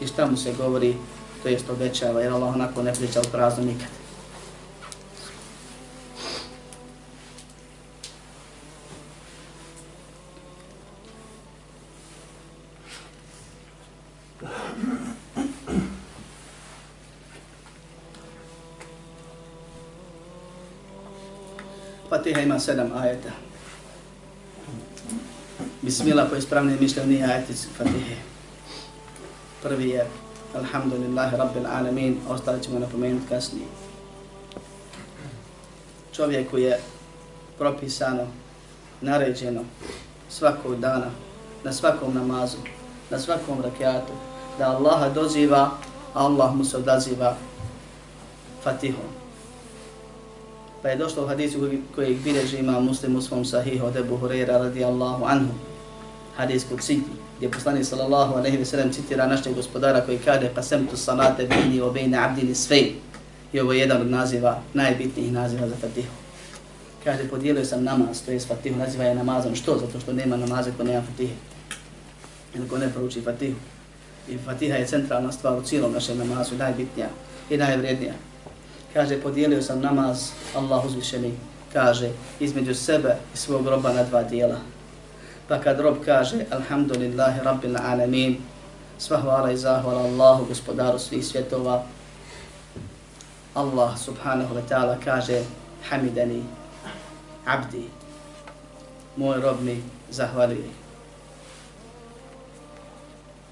[0.00, 0.96] i šta mu se govori,
[1.42, 4.05] to jest obećava, jer Allah onako ne priča u prazno nikad.
[22.36, 23.30] Fatiha ima sedam ajeta.
[25.82, 28.16] Bismillah po ispravnim mišljenju ajeti Fatihe.
[29.62, 30.06] Prvi je
[30.54, 33.66] Alhamdulillahi Rabbil Alamin, ostali ćemo napomenuti kasnije.
[36.12, 36.80] Čovjeku je
[37.58, 38.26] propisano,
[39.00, 39.64] naređeno
[40.28, 41.10] svakog dana,
[41.64, 42.58] na svakom namazu,
[43.10, 44.12] na svakom rakiatu,
[44.58, 45.70] da Allaha doziva,
[46.14, 47.36] a Allah mu se odaziva
[48.62, 49.25] Fatihom.
[50.86, 54.58] Pa je došlo u hadisu koji bilježi ima muslim u svom sahihu od Ebu Hureyra
[54.58, 55.54] radijallahu anhu.
[56.36, 57.02] Hadis kod Sidi,
[57.36, 61.80] gdje poslani sallallahu aleyhi ve sellem citira našeg gospodara koji kaže Qasem tu salate bini
[61.80, 62.92] o bejne abdini svej.
[63.52, 66.12] I ovo je jedan od naziva, najbitnijih naziva za Fatihu.
[67.04, 69.54] Kaže, podijelio sam namaz, to je Fatihu, naziva je namazom.
[69.54, 69.78] Što?
[69.78, 71.34] Zato što nema namaza ko nema Fatihe.
[72.54, 73.58] Ili ko ne prouči Fatihu.
[74.28, 77.08] I Fatiha je centralna stvar u cijelom našem namazu, najbitnija
[77.50, 78.12] i najvrednija
[78.96, 81.34] kaže, podijelio sam namaz, Allah uzvišeni,
[81.72, 84.56] kaže, između sebe i svog roba na dva dijela.
[85.48, 88.38] Pa kad rob kaže, alhamdulillahi rabbil alamin,
[88.98, 91.84] sva hvala i zahvala Allahu, gospodaru svih svjetova,
[93.54, 95.44] Allah subhanahu wa ta'ala kaže,
[95.90, 96.42] hamidani,
[97.44, 97.84] abdi,
[99.16, 100.70] moj rob mi zahvalili.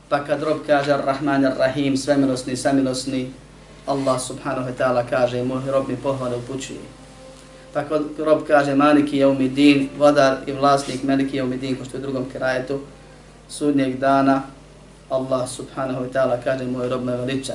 [0.09, 3.33] Pa kad rob kaže, ar-Rahman ar-Rahim, svemilosni, samilosni,
[3.85, 6.81] Allah subhanahu wa ta'ala kaže moj rob mi pohvale upućuje.
[7.73, 11.99] Tako rob kaže Maliki je umidin, vodar i vlasnik Maliki je umidin, ko što je
[11.99, 12.81] u drugom krajetu,
[13.49, 14.42] sudnjeg dana,
[15.11, 17.55] Allah subhanahu wa ta'ala kaže moj rob me veliča.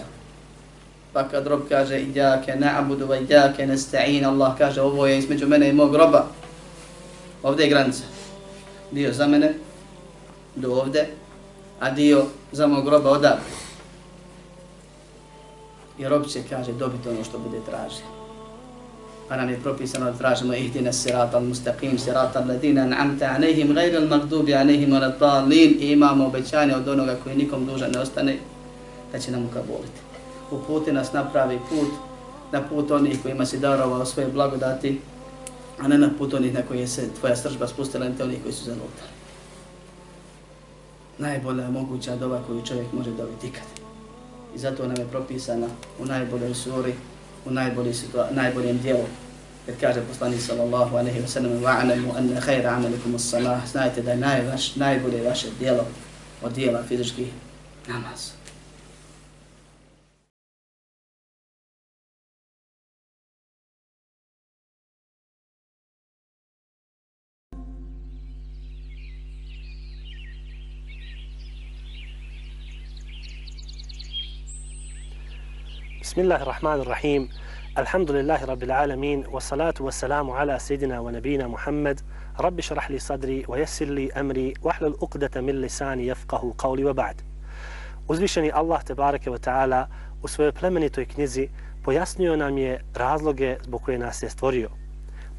[1.13, 5.69] Pa kad rob kaže idjake na'budu wa idjake nesta'in, Allah kaže ovo je između mene
[5.69, 6.27] i mog roba.
[7.43, 8.03] Ovdje je granica.
[8.91, 9.53] Dio za mene,
[10.55, 11.07] do ovde,
[11.79, 13.68] a dio za mog roba odavde
[15.99, 18.05] i rob će, kaže, dobiti ono što bude tražio.
[19.27, 24.55] Pa nam je propisano da tražimo ihdina sirata al-mustaqim, sirata al-ladina an'amta anehim, gajra al-magdubi
[24.55, 28.37] anehim, ala talin, i imamo obećanje od onoga koji nikom dužan ne ostane,
[29.11, 29.99] da će nam ukaboliti.
[30.67, 31.89] puti nas napravi put,
[32.51, 34.99] na put onih kojima si darovao svoje blagodati,
[35.79, 38.63] a ne na put onih na koje se tvoja sržba spustila, na onih koji su
[38.63, 39.09] zalutali.
[41.17, 43.78] Najbolja moguća doba koju čovjek može dobiti ikada.
[44.55, 45.67] I zato nam je propisana
[45.99, 46.93] u najboljoj suri,
[47.45, 47.93] u najbolji
[48.31, 49.05] najboljem dijelu.
[49.67, 53.67] Jer kaže poslanik sallallahu alaihi wa sallam wa'alamu anna khayra amalikum as-salah.
[53.71, 55.85] Znajte da je najvaš, najbolje vaše dijelo
[56.41, 57.27] od dijela fizičkih
[57.87, 58.38] namaza.
[76.19, 77.29] بسم الله الرحمن الرحيم
[77.77, 82.01] الحمد لله رب العالمين والصلاة والسلام على سيدنا ونبينا محمد
[82.39, 87.21] رب اشرح لي صدري ويسر لي أمري واحلل عقدة من لساني يفقه قولي وبعد
[88.07, 89.87] Uzvišeni Allah tebareke ve taala
[90.23, 91.49] u svojoj plemenitoj knjizi
[91.83, 94.69] pojasnio nam je razloge zbog koje nas je stvorio.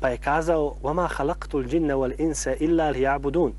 [0.00, 3.52] Pa je kazao: "Vama khalaqtul jinna wal insa illa liya'budun."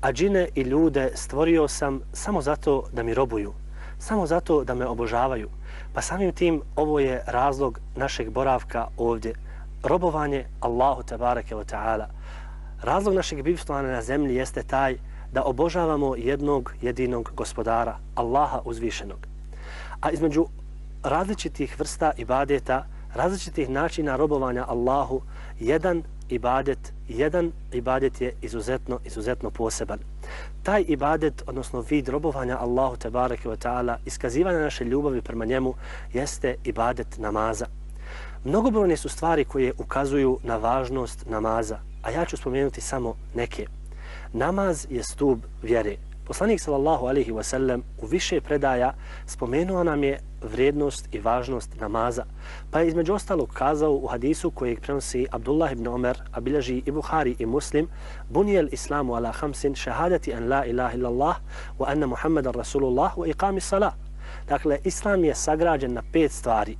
[0.00, 3.52] A džine i ljude stvorio sam samo zato da mi robuju,
[3.98, 5.48] samo zato da me obožavaju.
[5.92, 9.34] Pa samim tim ovo je razlog našeg boravka ovdje.
[9.82, 12.08] Robovanje Allahu tabareke ve taala.
[12.82, 14.96] Razlog našeg bivstvovanja na zemlji jeste taj
[15.32, 19.26] da obožavamo jednog jedinog gospodara, Allaha uzvišenog.
[20.00, 20.46] A između
[21.02, 25.22] različitih vrsta ibadeta, različitih načina robovanja Allahu,
[25.60, 29.98] jedan ibadet, jedan ibadet je izuzetno, izuzetno poseban.
[30.62, 35.74] Taj ibadet, odnosno vid robovanja Allahu tebareke wa ta'ala, iskazivanja naše ljubavi prema njemu,
[36.12, 37.66] jeste ibadet namaza.
[38.44, 43.66] Mnogobrojne su stvari koje ukazuju na važnost namaza, a ja ću spomenuti samo neke.
[44.32, 45.96] Namaz je stub vjere.
[46.24, 48.94] Poslanik sallallahu alaihi wasallam u više predaja
[49.26, 52.24] spomenuo nam je vrijednost i važnost namaza.
[52.70, 56.90] Pa je između ostalog kazao u hadisu kojeg prenosi Abdullah ibn Omer, a bilježi i
[56.90, 57.88] Buhari i Muslim,
[58.28, 61.36] bunijel islamu ala hamsin šahadati an la ilaha illallah
[61.78, 63.92] wa anna Muhammadan Rasulullah wa iqami salah.
[64.48, 66.76] Dakle, islam je sagrađen na pet stvari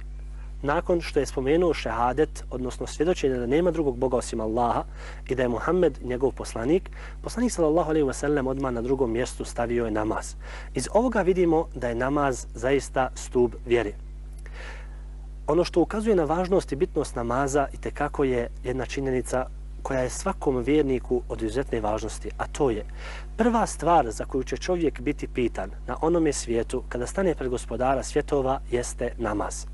[0.63, 4.85] nakon što je spomenuo šehadet, odnosno svjedočenje da nema drugog Boga osim Allaha
[5.29, 6.91] i da je Muhammed njegov poslanik,
[7.23, 10.35] poslanik sallallahu alaihi wa sallam odmah na drugom mjestu stavio je namaz.
[10.75, 13.93] Iz ovoga vidimo da je namaz zaista stub vjere.
[15.47, 19.47] Ono što ukazuje na važnost i bitnost namaza i kako je jedna činjenica
[19.83, 22.85] koja je svakom vjerniku od izuzetne važnosti, a to je
[23.37, 28.03] prva stvar za koju će čovjek biti pitan na onome svijetu kada stane pred gospodara
[28.03, 29.67] svjetova jeste namaz.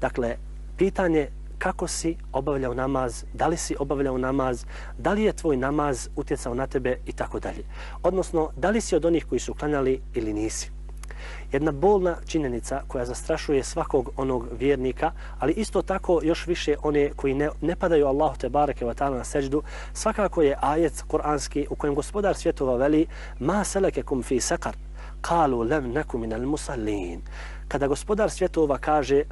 [0.00, 0.36] Dakle,
[0.76, 4.64] pitanje kako si obavljao namaz, da li si obavljao namaz,
[4.98, 7.64] da li je tvoj namaz utjecao na tebe i tako dalje.
[8.02, 10.81] Odnosno, da li si od onih koji su klanjali ili nisi
[11.52, 17.34] jedna bolna činjenica koja zastrašuje svakog onog vjernika, ali isto tako još više one koji
[17.34, 21.74] ne, ne padaju Allahu te bareke ve ta'ala na sećdu, svakako je ajet kuranski u
[21.74, 23.06] kojem gospodar svjetova veli
[23.38, 24.76] ma selekekum fi sakar,
[25.20, 27.18] kalu nakum min al-musallin.
[27.68, 29.24] Kada gospodar svjetova kaže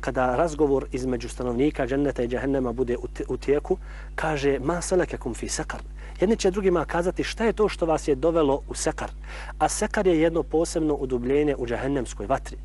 [0.00, 2.96] kada razgovor između stanovnika dženneta i džehennema bude
[3.28, 3.76] u tijeku,
[4.14, 5.80] kaže ma selekekum fi sakar,
[6.22, 9.10] Jedni će drugima kazati šta je to što vas je dovelo u sekar.
[9.58, 12.56] A sekar je jedno posebno udubljenje u džahennemskoj vatri.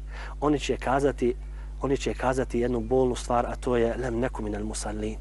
[0.42, 1.36] Oni će kazati
[1.82, 5.18] oni će kazati jednu bolnu stvar, a to je lem nekuminal musallin.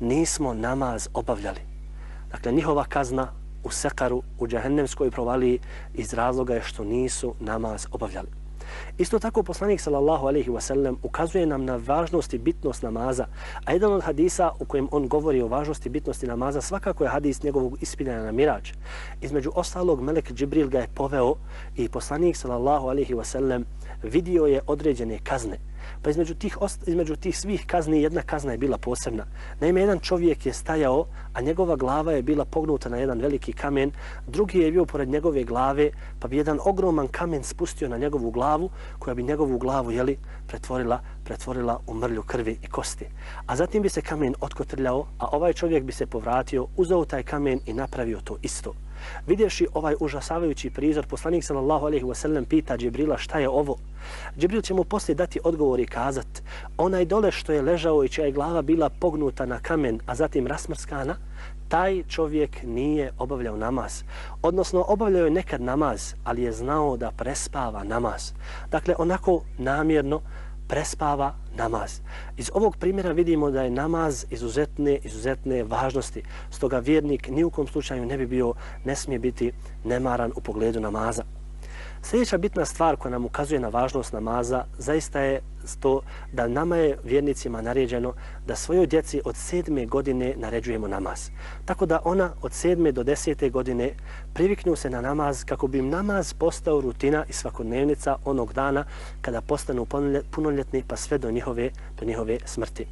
[0.00, 1.60] Nismo namaz obavljali.
[2.30, 3.28] Dakle, njihova kazna
[3.64, 5.60] u sekaru, u džahennemskoj provaliji
[5.94, 8.45] iz razloga je što nisu namaz obavljali.
[8.98, 13.26] Isto tako poslanik sallallahu alejhi ve sellem ukazuje nam na važnost i bitnost namaza.
[13.64, 17.10] A jedan od hadisa u kojem on govori o važnosti i bitnosti namaza svakako je
[17.10, 18.72] hadis njegovog ispinjanja na mirač.
[19.20, 21.34] Između ostalog Melek Džibril ga je poveo
[21.76, 23.64] i poslanik sallallahu alejhi ve sellem
[24.02, 25.58] vidio je određene kazne
[26.02, 29.24] Pa između tih, između tih svih kazni jedna kazna je bila posebna.
[29.60, 33.92] Naime, jedan čovjek je stajao, a njegova glava je bila pognuta na jedan veliki kamen,
[34.26, 38.70] drugi je bio pored njegove glave, pa bi jedan ogroman kamen spustio na njegovu glavu,
[38.98, 43.06] koja bi njegovu glavu jeli, pretvorila, pretvorila u mrlju krvi i kosti.
[43.46, 47.60] A zatim bi se kamen otkotrljao, a ovaj čovjek bi se povratio, uzao taj kamen
[47.66, 48.74] i napravio to isto.
[49.26, 53.76] Vidjevši ovaj užasavajući prizor, poslanik sallallahu alejhi ve sellem pita Džibrila šta je ovo.
[54.38, 56.42] Džibril će mu poslije dati odgovor i kazat
[56.78, 60.46] onaj dole što je ležao i čija je glava bila pognuta na kamen, a zatim
[60.46, 61.16] rasmrskana,
[61.68, 64.02] taj čovjek nije obavljao namaz.
[64.42, 68.32] Odnosno, obavljao je nekad namaz, ali je znao da prespava namaz.
[68.70, 70.20] Dakle, onako namjerno,
[70.68, 72.00] prespava namaz.
[72.36, 76.22] Iz ovog primjera vidimo da je namaz izuzetne, izuzetne važnosti.
[76.50, 78.54] Stoga vjernik ni u kom slučaju ne bi bio,
[78.84, 79.52] ne smije biti
[79.84, 81.24] nemaran u pogledu namaza.
[82.02, 85.40] Sljedeća bitna stvar koja nam ukazuje na važnost namaza zaista je
[85.80, 86.00] to
[86.32, 88.14] da nama je vjernicima naređeno
[88.46, 91.30] da svojoj djeci od sedme godine naređujemo namaz.
[91.64, 93.94] Tako da ona od sedme do desete godine
[94.34, 98.84] priviknu se na namaz kako bi im namaz postao rutina i svakodnevnica onog dana
[99.20, 99.86] kada postanu
[100.30, 102.86] punoljetni pa sve do njihove, do njihove smrti.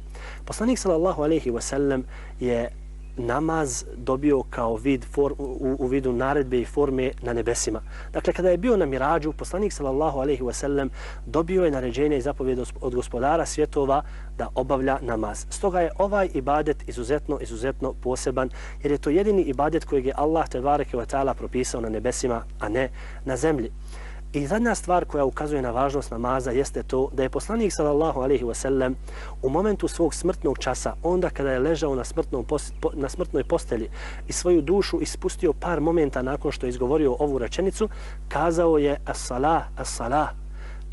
[0.45, 2.03] Poslanik sallallahu alaihi wasallam
[2.39, 2.84] je
[3.17, 7.81] namaz dobio kao vid for, u, u vidu naredbe i forme na nebesima.
[8.13, 10.89] Dakle, kada je bio na mirađu, poslanik sallallahu alaihi wasallam
[11.25, 14.03] dobio je naređenje i zapovjed od gospodara svjetova
[14.37, 15.45] da obavlja namaz.
[15.49, 18.49] Stoga je ovaj ibadet izuzetno, izuzetno poseban,
[18.83, 22.43] jer je to jedini ibadet kojeg je Allah te bareke wa ta'ala propisao na nebesima,
[22.59, 22.89] a ne
[23.25, 23.71] na zemlji.
[24.35, 28.43] I zadnja stvar koja ukazuje na važnost namaza jeste to da je poslanik sallallahu alaihi
[28.43, 28.93] wasallam
[29.41, 32.45] u momentu svog smrtnog časa, onda kada je ležao na, smrtnom
[32.93, 33.89] na smrtnoj postelji
[34.27, 37.89] i svoju dušu ispustio par momenta nakon što je izgovorio ovu rečenicu,
[38.29, 40.27] kazao je as-salah, as-salah,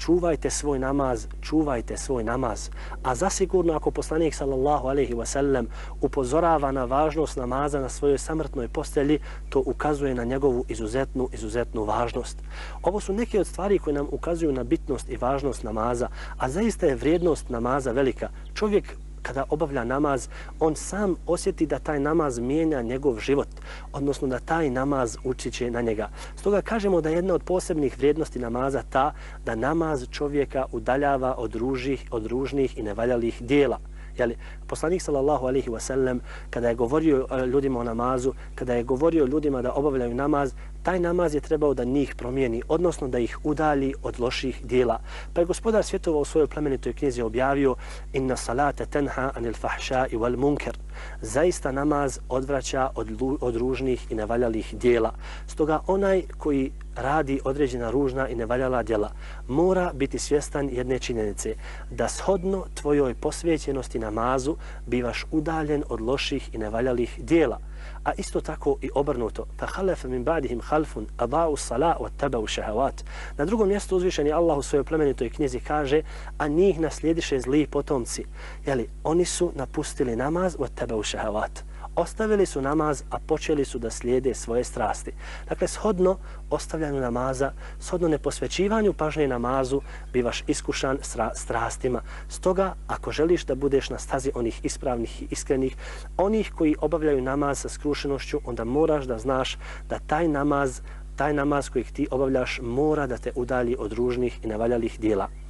[0.03, 2.71] čuvajte svoj namaz, čuvajte svoj namaz.
[3.03, 5.67] A zasigurno ako poslanik sallallahu alaihi wasallam
[6.01, 12.39] upozorava na važnost namaza na svojoj samrtnoj postelji, to ukazuje na njegovu izuzetnu, izuzetnu važnost.
[12.83, 16.87] Ovo su neke od stvari koje nam ukazuju na bitnost i važnost namaza, a zaista
[16.87, 18.29] je vrijednost namaza velika.
[18.55, 20.29] Čovjek kada obavlja namaz,
[20.61, 23.49] on sam osjeti da taj namaz mijenja njegov život,
[23.93, 26.09] odnosno da taj namaz učiće na njega.
[26.37, 29.15] Stoga kažemo da jedna od posebnih vrijednosti namaza ta
[29.45, 33.79] da namaz čovjeka udaljava od, ružih, od ružnih i nevaljalih dijela.
[34.19, 34.37] Jeli,
[34.67, 39.27] poslanik sallallahu alaihi wa sallam, kada je govorio e, ljudima o namazu, kada je govorio
[39.27, 43.95] ljudima da obavljaju namaz, taj namaz je trebao da njih promijeni, odnosno da ih udali
[44.03, 45.01] od loših dijela.
[45.33, 47.75] Pa je gospodar svjetova u svojoj plemenitoj knjizi objavio
[48.13, 50.79] inna salate tenha anil fahša i wal munker.
[51.21, 53.09] Zaista namaz odvraća od,
[53.41, 55.15] od ružnih i nevaljalih dijela.
[55.47, 59.11] Stoga onaj koji radi određena ružna i nevaljala djela,
[59.49, 61.55] mora biti svjestan jedne činjenice,
[61.91, 67.59] da shodno tvojoj posvećenosti namazu bivaš udaljen od loših i nevaljalih djela,
[68.05, 69.47] a isto tako i obrnuto.
[69.59, 73.05] Fa khalafa min ba'dihim khalfun abau sala wa tabau shahawat.
[73.37, 76.03] Na drugom mjestu uzvišeni Allah u svojoj plemenitoj knjizi kaže
[76.39, 78.25] a njih naslijediše zli potomci.
[78.67, 83.91] Jeli oni su napustili namaz wa tabau shahawat ostavili su namaz, a počeli su da
[83.91, 85.13] slijede svoje strasti.
[85.49, 86.19] Dakle, shodno
[86.51, 89.81] ostavljanju namaza, shodno neposvećivanju pažnje namazu,
[90.13, 90.99] bivaš iskušan
[91.35, 92.03] strastima.
[92.29, 95.77] Stoga, ako želiš da budeš na stazi onih ispravnih i iskrenih,
[96.17, 100.81] onih koji obavljaju namaz sa skrušenošću, onda moraš da znaš da taj namaz,
[101.17, 105.42] taj namaz kojeg ti obavljaš, mora da te udalji od ružnih i nevaljalih dijela.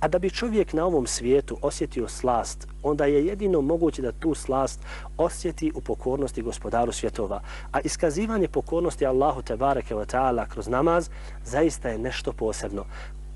[0.00, 4.34] A da bi čovjek na ovom svijetu osjetio slast, onda je jedino moguće da tu
[4.34, 4.80] slast
[5.16, 7.40] osjeti u pokornosti gospodaru svjetova.
[7.72, 11.10] A iskazivanje pokornosti Allahu Tebareke wa ve taala kroz namaz
[11.44, 12.84] zaista je nešto posebno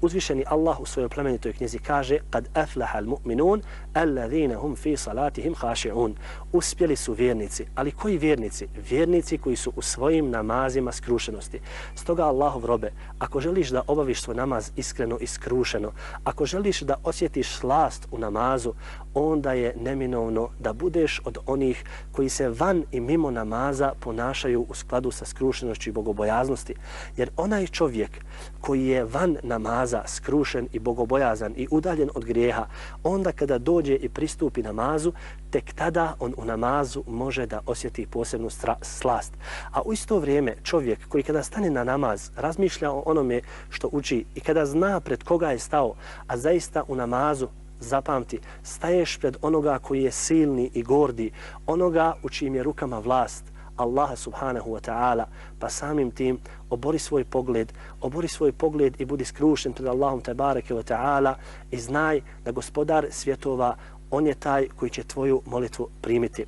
[0.03, 3.63] uzvišeni Allah u svojoj plemenitoj knjizi kaže kad aflaha almu'minun
[3.95, 6.15] alladhina hum fi salatihim khashi'un.
[6.53, 7.67] Uspjeli su vjernici.
[7.75, 8.69] Ali koji vjernici?
[8.91, 11.61] Vjernici koji su u svojim namazima skrušenosti.
[11.95, 15.93] Stoga Allahov robe ako želiš da obaviš svoj namaz iskreno i skrušeno
[16.25, 18.75] ako želiš da osjetiš slast u namazu
[19.15, 24.75] onda je neminovno da budeš od onih koji se van i mimo namaza ponašaju u
[24.75, 26.75] skladu sa skrušenošću i bogobojaznosti.
[27.17, 28.25] Jer onaj čovjek
[28.61, 32.67] koji je van namaza skrušen i bogobojazan i udaljen od grijeha,
[33.03, 35.13] onda kada dođe i pristupi namazu,
[35.51, 38.49] tek tada on u namazu može da osjeti posebnu
[38.83, 39.33] slast.
[39.73, 43.41] A u isto vrijeme čovjek koji kada stane na namaz razmišlja o onome
[43.71, 45.95] što uči i kada zna pred koga je stao,
[46.27, 47.49] a zaista u namazu
[47.81, 51.31] zapamti, staješ pred onoga koji je silni i gordi,
[51.67, 53.52] onoga u čijim je rukama vlast,
[53.83, 55.27] Allaha subhanahu wa ta'ala,
[55.59, 56.39] pa samim tim
[56.71, 61.35] obori svoj pogled, obori svoj pogled i budi skrušen pred Allahom tabareke wa ta'ala
[61.71, 63.77] i znaj da gospodar svjetova,
[64.11, 66.47] on je taj koji će tvoju molitvu primiti.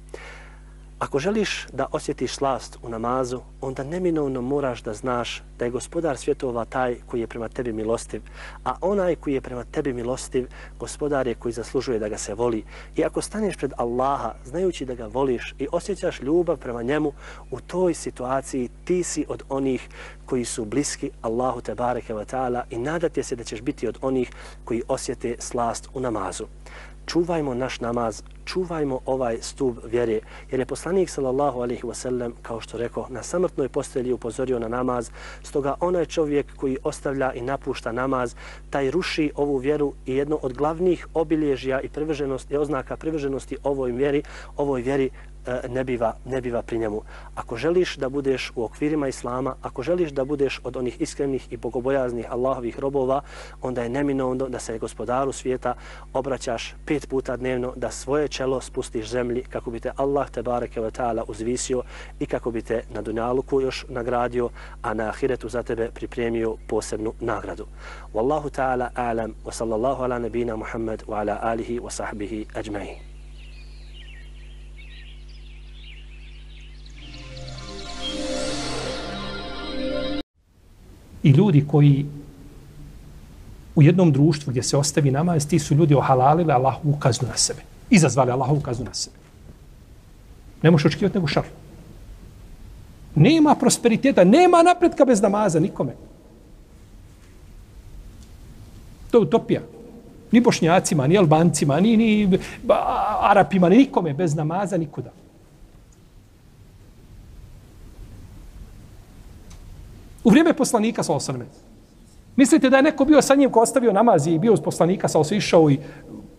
[0.98, 6.16] Ako želiš da osjetiš slast u namazu, onda neminovno moraš da znaš da je gospodar
[6.16, 8.22] svjetova taj koji je prema tebi milostiv,
[8.64, 12.64] a onaj koji je prema tebi milostiv, gospodar je koji zaslužuje da ga se voli.
[12.96, 17.12] I ako staneš pred Allaha, znajući da ga voliš i osjećaš ljubav prema njemu,
[17.50, 19.88] u toj situaciji ti si od onih
[20.26, 23.98] koji su bliski Allahu te bareke wa ta'ala i nadate se da ćeš biti od
[24.02, 24.30] onih
[24.64, 26.46] koji osjete slast u namazu
[27.06, 32.78] čuvajmo naš namaz, čuvajmo ovaj stup vjere, jer je poslanik sallallahu alaihi wasallam, kao što
[32.78, 35.10] rekao, na samrtnoj postelji upozorio na namaz,
[35.42, 38.34] stoga onaj čovjek koji ostavlja i napušta namaz,
[38.70, 41.88] taj ruši ovu vjeru i jedno od glavnih obilježja i
[42.50, 44.22] i oznaka privrženosti ovoj vjeri,
[44.56, 45.10] ovoj vjeri
[45.46, 47.02] E, ne biva, ne biva pri njemu.
[47.34, 51.56] Ako želiš da budeš u okvirima Islama, ako želiš da budeš od onih iskrenih i
[51.56, 53.20] bogobojaznih Allahovih robova,
[53.62, 55.74] onda je neminovno da se gospodaru svijeta
[56.12, 60.80] obraćaš pet puta dnevno, da svoje čelo spustiš zemlji kako bi te Allah te bareke
[60.80, 61.82] ve ta'ala uzvisio
[62.20, 64.48] i kako bi te na dunjaluku još nagradio,
[64.82, 67.66] a na ahiretu za tebe pripremio posebnu nagradu.
[68.14, 73.13] Wallahu ta'ala a'lam wa sallallahu ala nabina Muhammad wa ala alihi wa sahbihi ajma'in.
[81.24, 82.06] I ljudi koji
[83.74, 87.62] u jednom društvu gdje se ostavi namaz, ti su ljudi ohalalili Allahovu kaznu na sebe.
[87.90, 89.16] Izazvali Allahovu kaznu na sebe.
[90.62, 91.50] Ne možeš očekivati nego šarlu.
[93.14, 95.92] Nema prosperiteta, nema napretka bez namaza nikome.
[99.10, 99.60] To je utopija.
[100.32, 102.74] Ni bošnjacima, ni albancima, ni, ni ba,
[103.20, 105.10] arapima, ni nikome bez namaza, nikuda.
[110.24, 111.44] U vrijeme poslanika, sa osrme,
[112.36, 115.18] mislite da je neko bio sa njim ko ostavio namaz i bio uz poslanika, sa
[115.30, 115.78] išao i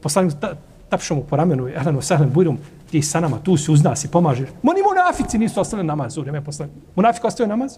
[0.02, 0.56] poslanik ta,
[0.90, 2.58] tapšao mu po ramenu, Elenu, Sehlen, Bujrum,
[2.92, 4.50] ti sa nama, tu si uz nas i pomažeš.
[4.64, 6.80] Ma ni munafici nisu ostavili namaz u vrijeme poslanika.
[6.96, 7.78] Munafik ostavio namaz?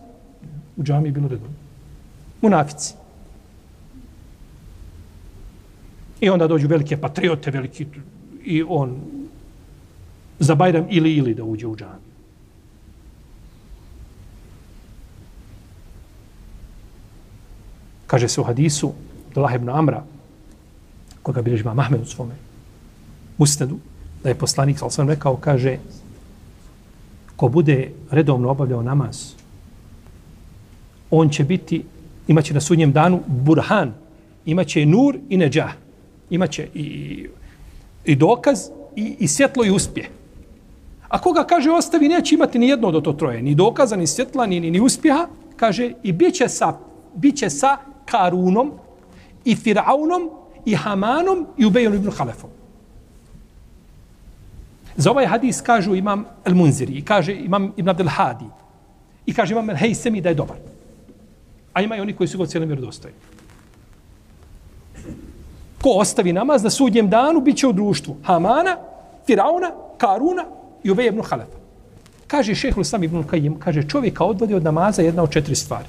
[0.77, 1.55] U džami je bilo redovno.
[2.41, 2.93] Munafici.
[6.21, 7.85] I onda dođu velike patriote, veliki,
[8.43, 8.97] i on
[10.39, 12.06] za Bajram ili ili da uđe u džami.
[18.07, 18.91] Kaže se u hadisu
[19.27, 20.03] Abdullah ibn Amra,
[21.23, 22.35] koga bilježi ima Mahmed u svome
[23.37, 23.77] usnedu,
[24.23, 25.77] da je poslanik, ali sam rekao, kaže,
[27.35, 29.33] ko bude redovno obavljao namaz,
[31.11, 31.83] on će biti,
[32.27, 33.93] imaće na sudnjem danu burhan,
[34.45, 35.73] imaće nur i neđah
[36.29, 37.27] imaće i,
[38.05, 38.59] i dokaz
[38.95, 40.09] i, i svjetlo i uspje.
[41.07, 44.45] A koga kaže ostavi, neće imati ni jedno od to troje, ni dokaza, ni svjetla,
[44.45, 46.77] ni, ni, ni uspjeha, kaže i bit će sa,
[47.15, 47.77] bit će sa
[48.11, 48.71] Karunom
[49.45, 50.29] i Firaunom
[50.65, 52.49] i Hamanom i Ubejom ibn Halefom.
[54.95, 58.45] Za ovaj hadis kažu imam El Munziri i kaže imam Ibn Abdel Hadi
[59.25, 60.57] i kaže imam El Hejsemi da je dobar.
[61.73, 63.15] A ima i oni koji su go cijelom vjerodostojni
[65.81, 68.77] ko ostavi namaz na sudnjem danu, bit će u društvu Hamana,
[69.25, 70.45] Firauna, Karuna
[70.83, 71.57] i Ubej ibn Halefa.
[72.27, 75.85] Kaže šehlu sam ibn Kajim, kaže čovjeka odvodi od namaza jedna od četiri stvari.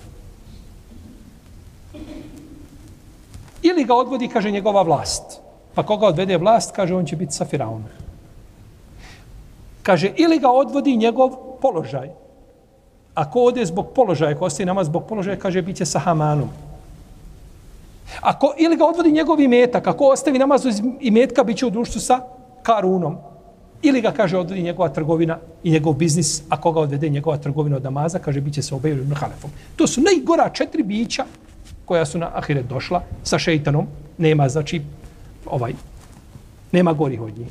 [3.63, 5.41] Ili ga odvodi, kaže, njegova vlast.
[5.75, 7.85] Pa koga odvede vlast, kaže, on će biti sa Firaunom.
[9.83, 11.31] Kaže, ili ga odvodi njegov
[11.63, 12.11] položaj.
[13.15, 16.49] Ako ode zbog položaja, ako ostaje namaz zbog položaja, kaže, bit će sa Hamanom.
[18.21, 22.01] Ako, ili ga odvodi njegov imetak, ako ostavi namaz iz imetka, bit će u društvu
[22.01, 22.21] sa
[22.63, 23.17] karunom.
[23.83, 27.85] Ili ga, kaže, odvodi njegova trgovina i njegov biznis, ako ga odvede njegova trgovina od
[27.85, 29.51] namaza, kaže, bit će sa obeju ibn Halefom.
[29.77, 31.25] To su najgora četiri bića
[31.89, 33.87] koja su na Ahiret došla sa šeitanom.
[34.19, 34.83] Nema, znači,
[35.47, 35.73] ovaj,
[36.73, 37.49] nema gori od njih.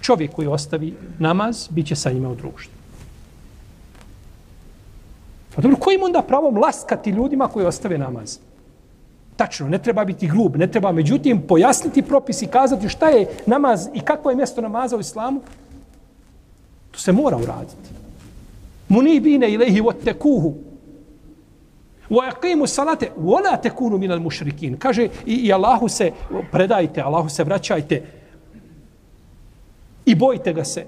[0.00, 2.72] Čovjek koji ostavi namaz, bit će sa njima u društvu.
[5.54, 8.38] Pa dobro, kojim onda pravom laskati ljudima koji ostave namaz?
[9.38, 13.86] tačno, ne treba biti grub, ne treba međutim pojasniti propis i kazati šta je namaz
[13.94, 15.40] i kakvo je mjesto namaza u islamu,
[16.90, 17.94] to se mora uraditi.
[18.88, 19.94] Munibine ilaihi wa
[22.10, 24.78] Wa yaqimu salate wa la takunu min al mushrikin.
[24.78, 26.12] Kaže i, i Allahu se
[26.52, 28.02] predajte, Allahu se vraćajte.
[30.06, 30.86] I bojte ga se.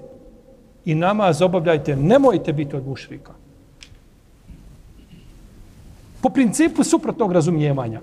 [0.85, 3.33] I namaz obavljajte, nemojte biti od mušrika.
[6.21, 8.01] Po principu suprotnog razumijevanja.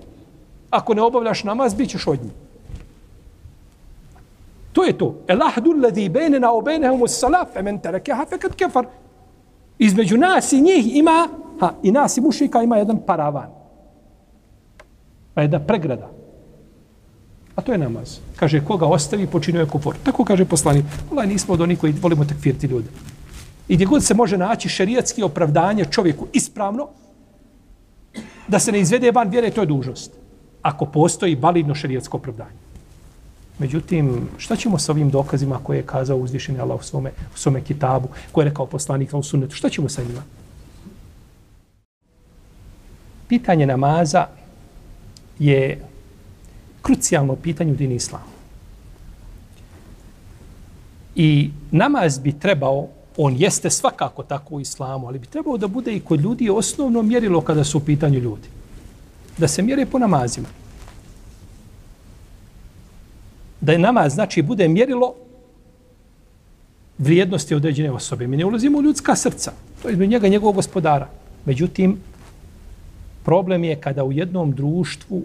[0.70, 2.32] Ako ne obavljaš namaz, bit ćeš od njih.
[4.72, 5.14] To je to.
[5.26, 8.86] El ahdu ladhi bejnena o bejnehum us salaf, e tarakaha terekeha fekad kefar.
[9.78, 11.28] Između nas i njih ima,
[11.60, 13.48] ha, i nas i mušika ima jedan paravan.
[15.34, 16.10] Pa jedna pregrada.
[17.54, 18.18] A to je namaz.
[18.36, 19.96] Kaže, koga ostavi, počinuje kufor.
[20.02, 20.84] Tako kaže poslanik.
[21.10, 22.88] Allah, nismo od onih koji volimo takfirti ljude.
[23.68, 26.88] I gdje god se može naći šerijatski opravdanje čovjeku ispravno,
[28.48, 30.12] da se ne izvede van vjere, to je dužnost
[30.62, 32.58] ako postoji validno šerijatsko opravdanje.
[33.58, 37.60] Međutim, šta ćemo sa ovim dokazima koje je kazao uzvišeni Allah u svome, u svome
[37.60, 39.54] kitabu, koje je rekao poslanik u sunnetu?
[39.54, 40.22] Šta ćemo sa njima?
[43.28, 44.26] Pitanje namaza
[45.38, 45.84] je
[46.82, 48.38] krucijalno pitanje u dini islamu.
[51.14, 55.96] I namaz bi trebao, on jeste svakako tako u islamu, ali bi trebao da bude
[55.96, 58.48] i kod ljudi osnovno mjerilo kada su u pitanju ljudi
[59.38, 60.48] da se mjere po namazima.
[63.60, 65.14] Da je namaz, znači, bude mjerilo
[66.98, 68.26] vrijednosti određene osobe.
[68.26, 69.52] Mi ne ulazimo u ljudska srca.
[69.82, 71.08] To je između njega njegovog gospodara.
[71.44, 71.98] Međutim,
[73.28, 75.22] problem je kada u jednom društvu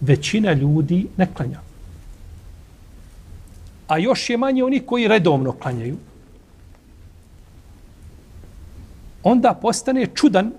[0.00, 1.60] većina ljudi ne klanja.
[3.88, 5.96] A još je manje oni koji redovno klanjaju.
[9.22, 10.50] Onda postane čudan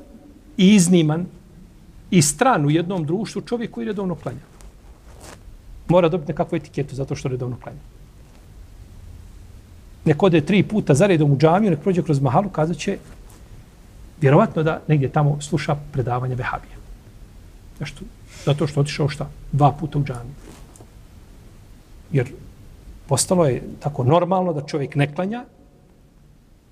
[0.58, 1.26] i izniman
[2.12, 4.48] i stran u jednom društvu čovjek koji redovno klanja.
[5.88, 7.84] Mora dobiti nekakvu etiketu zato što redovno klanja.
[10.06, 12.98] Nek ode tri puta za redom u džamiju, nek prođe kroz mahalu, kazat će
[14.22, 16.76] vjerovatno da negdje tamo sluša predavanje vehabije.
[17.80, 18.06] Zašto?
[18.46, 19.30] Zato što otišao šta?
[19.52, 20.36] Dva puta u džamiju.
[22.12, 22.32] Jer
[23.08, 25.46] postalo je tako normalno da čovjek ne klanja,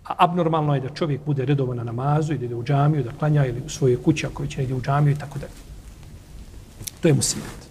[0.10, 3.12] A abnormalno je da čovjek bude redovan na namazu i da ide u džamiju, da
[3.20, 5.54] klanja ili u svojoj kući ako već ide u džamiju i tako dalje.
[7.02, 7.70] To je musijet.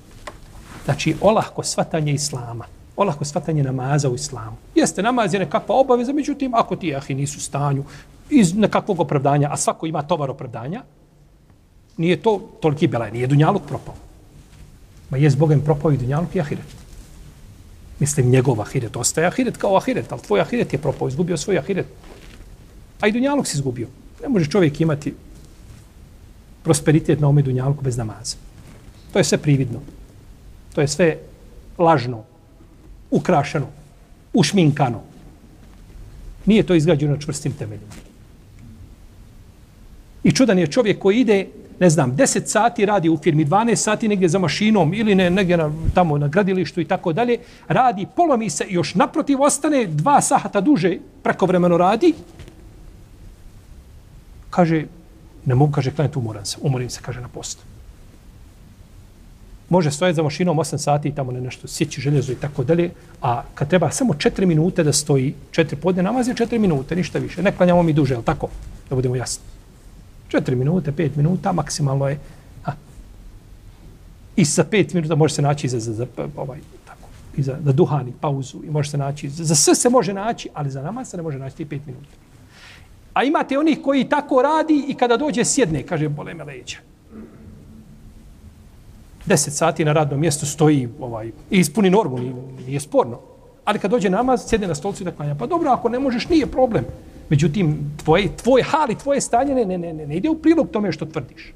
[0.85, 2.65] Znači, olahko svatanje islama.
[2.97, 4.57] Olahko svatanje namaza u islamu.
[4.75, 7.85] Jeste, namaz je nekakva obaveza, međutim, ako ti jahi nisu u stanju
[8.31, 10.83] iz nekakvog opravdanja, a svako ima tovar opravdanja,
[11.97, 13.95] nije to toliki belaj, nije dunjaluk propao.
[15.11, 16.77] Ma je zbogem propao i dunjaluk i ahiret.
[17.99, 21.87] Mislim, njegov ahiret ostaje ahiret kao ahiret, ali tvoj ahiret je propao, izgubio svoj ahiret.
[23.01, 23.89] A i dunjaluk si izgubio.
[24.23, 25.15] Ne može čovjek imati
[26.63, 28.37] prosperitet na ome dunjalku bez namaza.
[29.13, 29.81] To je sve prividno.
[30.75, 31.19] To je sve
[31.79, 32.25] lažno,
[33.11, 33.67] ukrašeno,
[34.33, 35.01] ušminkano.
[36.47, 38.08] Nije to izgrađeno na čvrstim temeljima.
[40.25, 41.47] I čudan je čovjek koji ide,
[41.81, 45.57] ne znam, 10 sati radi u firmi, 12 sati negdje za mašinom ili ne, negdje
[45.57, 47.39] na, tamo na gradilištu i tako dalje,
[47.69, 52.15] radi, polomi se i još naprotiv ostane dva sahata duže prekovremeno radi,
[54.51, 54.85] kaže,
[55.45, 57.63] ne mogu, kaže, klanjati, umoran se, umorim se, kaže, na postu
[59.69, 62.91] može stojati za mašinom 8 sati i tamo ne nešto sjeći željezo i tako dalje,
[63.23, 67.19] a kad treba samo 4 minute da stoji, 4 podne namaz je 4 minute, ništa
[67.19, 67.43] više.
[67.43, 68.49] Ne klanjamo mi duže, al tako?
[68.91, 69.45] Da budemo jasni.
[70.29, 72.19] Četiri minute, 5 minuta, maksimalno je.
[72.65, 72.73] A.
[74.37, 77.59] I sa 5 minuta može se naći za, za, za pa, ovaj, tako, i za,
[77.65, 80.83] za duhani, pauzu, i može se naći, za, za sve se može naći, ali za
[80.83, 82.17] namaz se ne može naći ti 5 minuta.
[83.15, 86.79] A imate onih koji tako radi i kada dođe sjedne, kaže, bole me leđa.
[89.27, 92.35] 10 sati na radnom mjestu stoji ovaj, i ispuni normu, nije,
[92.67, 93.21] nije sporno.
[93.65, 95.35] Ali kad dođe namaz, sjedne na stolcu i da klanja.
[95.35, 96.85] Pa dobro, ako ne možeš, nije problem.
[97.29, 100.93] Međutim, tvoj, tvoj hal i tvoje stanje ne, ne, ne, ne ide u prilog tome
[100.93, 101.55] što tvrdiš.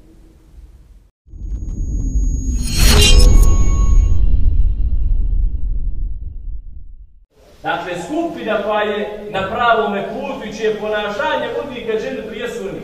[7.63, 12.81] Dakle, skupina koja je na pravome putu i čije ponašanje vodi ka dženetu prije suni,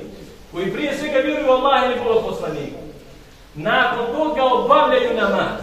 [0.51, 2.89] koji prije svega vjeruju Allah i njegov poslanika
[3.55, 5.59] nakon toga obavljaju namaz.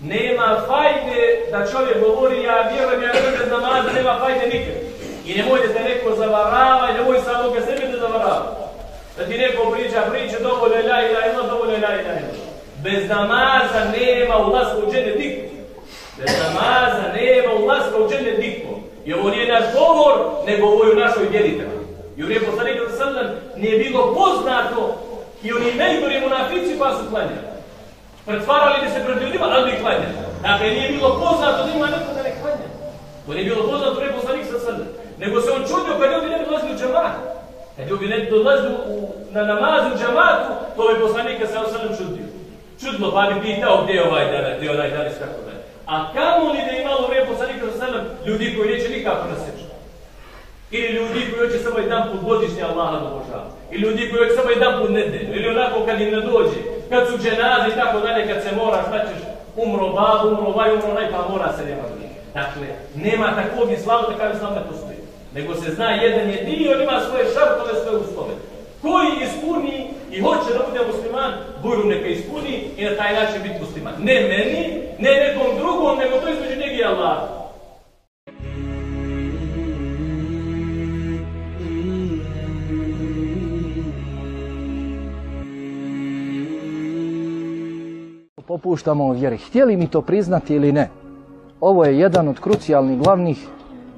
[0.00, 4.81] Nema fajde da čovjek govori, ja vjerujem, ja vjerujem namaza, nema fajde nikad.
[5.26, 8.62] I ne da se neko zavarava i nemoj samo ga sebe da zavarava.
[9.16, 12.22] Da ti neko priča, priča, dovoljno je laj, laj, laj, dovoljno je laj, laj.
[12.82, 15.48] Bez namaza nema ulaska u džene dikmo.
[16.18, 18.82] Bez namaza nema ulaska u džene dikmo.
[19.04, 20.14] I ovo nije naš govor,
[20.46, 21.82] nego ovo je u našoj djelitama.
[22.16, 24.98] I u rijeku poslanika za srdan nije bilo poznato
[25.42, 27.42] I oni najgori munafici pa su klanjali.
[28.26, 30.14] Pretvarali bi se pred ljudima, ali bi klanjali.
[30.42, 32.68] Dakle, nije bilo poznato da ima neko da ne klanja.
[33.26, 35.01] To nije bilo poznato da ne poslanik sa.
[35.22, 37.14] Nego se on čudio kad ljudi ne bi dolazili u džamat.
[37.76, 38.96] Kad ljudi ne bi dolazili u,
[39.34, 42.26] na namazu u džamatu, to je poslanika sa srde čudio.
[42.80, 45.52] Čudilo, pa bi pitao gdje je ovaj dan, gdje je onaj dan i tako da
[45.92, 49.68] A kamo li da imalo vrijeme poslanika sa srde ljudi koji neće nikako na sežu?
[50.70, 53.48] Ili ljudi koji hoće samo jedan put godišnje Allaha da obožava.
[53.72, 55.30] Ili ljudi koji hoće samo jedan put nedelju.
[55.36, 56.60] Ili onako kad im ne dođe.
[56.90, 59.20] Kad su dženaze i tako dalje, kad se mora, šta ćeš,
[59.56, 62.14] umro babu, umro vaj, umro onaj, pa mora se nema biti.
[62.34, 65.01] Dakle, nema takvog islama takav islam ne postoji.
[65.34, 68.34] Nego se zna jedan je dio, on ima svoje šartove, svoje uslove.
[68.82, 73.60] Koji ispuni i hoće da bude musliman, bujru neka ispuni i na taj način biti
[73.60, 73.94] musliman.
[73.98, 74.62] Ne meni,
[74.98, 77.42] ne nekom drugom, nego to između njegi i Allaha.
[88.52, 89.38] popuštamo u vjeri.
[89.38, 90.90] Htjeli mi to priznati ili ne,
[91.60, 93.46] ovo je jedan od krucijalnih glavnih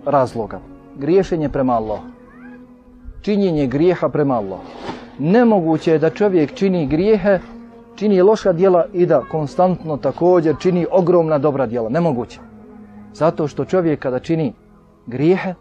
[0.07, 0.74] razloga.
[0.97, 2.03] Griješenje prema Allahu.
[3.20, 4.62] Činjenje grijeha prema Allahu.
[5.18, 7.38] Nemoguće je da čovjek čini grijehe,
[7.95, 11.88] čini loša djela i da konstantno također čini ogromna dobra djela.
[11.88, 12.40] Nemoguće.
[13.12, 14.53] Zato što čovjek kada čini
[15.07, 15.55] grijehe,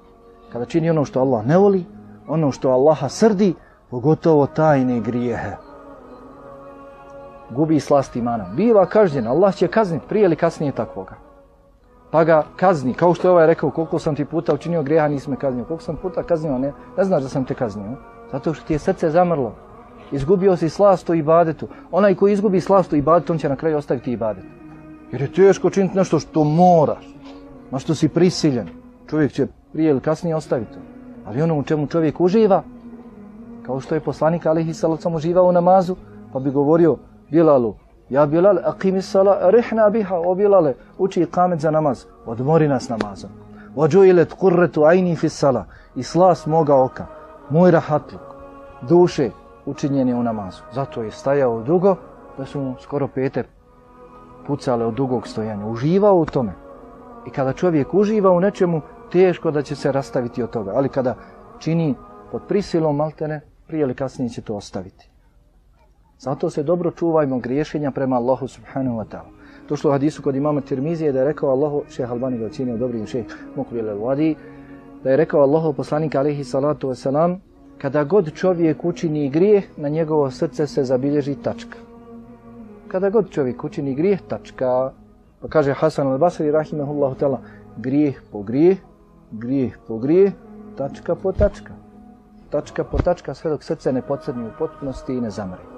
[0.52, 1.86] kada čini ono što Allah ne voli,
[2.28, 3.54] ono što Allaha srdi,
[3.90, 5.56] pogotovo tajne grijehe
[7.54, 8.46] gubi slast imana.
[8.56, 11.16] Biva kažnjen, Allah će kazniti prije ili kasnije takvoga.
[12.14, 15.30] Pa ga kazni, kao što je ovaj rekao, koliko sam ti puta učinio greha, nisi
[15.30, 15.66] me kaznio.
[15.66, 17.98] Koliko sam puta kaznio, ne, ne znaš da sam te kaznio.
[18.32, 19.56] Zato što ti je srce zamrlo.
[20.12, 21.68] Izgubio si slast u ibadetu.
[21.92, 24.44] Onaj koji izgubi slast u ibadetu, on će na kraju ostaviti ibadet.
[25.12, 27.16] Jer je teško činiti nešto što moraš,
[27.72, 28.70] na što si prisiljen.
[29.10, 30.78] Čovjek će prije ili kasnije ostaviti.
[31.26, 32.64] Ali ono u čemu čovjek uživa,
[33.66, 35.96] kao što je poslanik Alihi Salacom uživao u namazu,
[36.34, 36.98] pa bi govorio,
[37.32, 37.76] Bilalu,
[38.14, 43.30] ja Bilal, aqimi sala, rihna biha, o Bilale, uči kamet za namaz, odmori nas namazom.
[43.76, 47.06] Ođuilet kurretu ajni fi sala, i slas moga oka,
[47.50, 48.22] moj rahatluk,
[48.82, 49.30] duše,
[49.66, 50.62] učinjen je u namazu.
[50.74, 51.96] Zato je stajao dugo,
[52.38, 53.44] da su mu skoro pete
[54.48, 55.68] pucale od dugog stojanja.
[55.68, 56.54] Uživao u tome.
[57.28, 60.72] I kada čovjek uživa u nečemu, teško da će se rastaviti od toga.
[60.76, 61.16] Ali kada
[61.60, 61.96] čini
[62.32, 65.13] pod prisilom maltene, prije ili kasnije će to ostaviti.
[66.20, 69.44] Zato se dobro čuvajmo griješenja prema Allahu subhanahu wa ta'ala.
[69.70, 73.08] Došlo u hadisu kod imama Tirmizije da je rekao Allahu, šeh Albani ga ocjenio dobrim
[73.08, 74.36] šeh Mokbil al-Wadi,
[75.04, 77.38] da je rekao Allahu poslanik alihi salatu wasalam,
[77.78, 81.78] kada god čovjek učini grijeh, na njegovo srce se zabilježi tačka.
[82.88, 84.92] Kada god čovjek učini grijeh, tačka.
[85.42, 87.38] Pa kaže Hasan al-Basri, rahimahullahu ta'ala,
[87.78, 88.78] grijeh po grijeh,
[89.32, 90.32] grijeh po grijeh,
[90.78, 91.74] tačka po tačka.
[92.50, 95.73] Tačka po tačka, sve dok srce ne pocrni u potpunosti i ne zamre.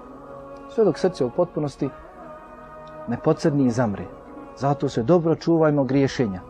[0.75, 1.89] Sve dok srce u potpunosti
[3.07, 4.03] ne pocrni i zamre.
[4.57, 6.41] Zato se dobro čuvajmo griješenja.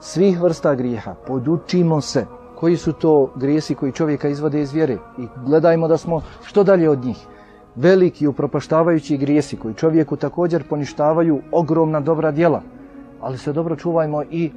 [0.00, 2.26] Svih vrsta grijeha, podučimo se
[2.56, 6.90] koji su to grijesi koji čovjeka izvode iz vjere i gledajmo da smo što dalje
[6.90, 7.26] od njih.
[7.74, 12.62] Veliki upropaštavajući grijesi koji čovjeku također poništavaju ogromna dobra djela,
[13.20, 14.50] ali se dobro čuvajmo i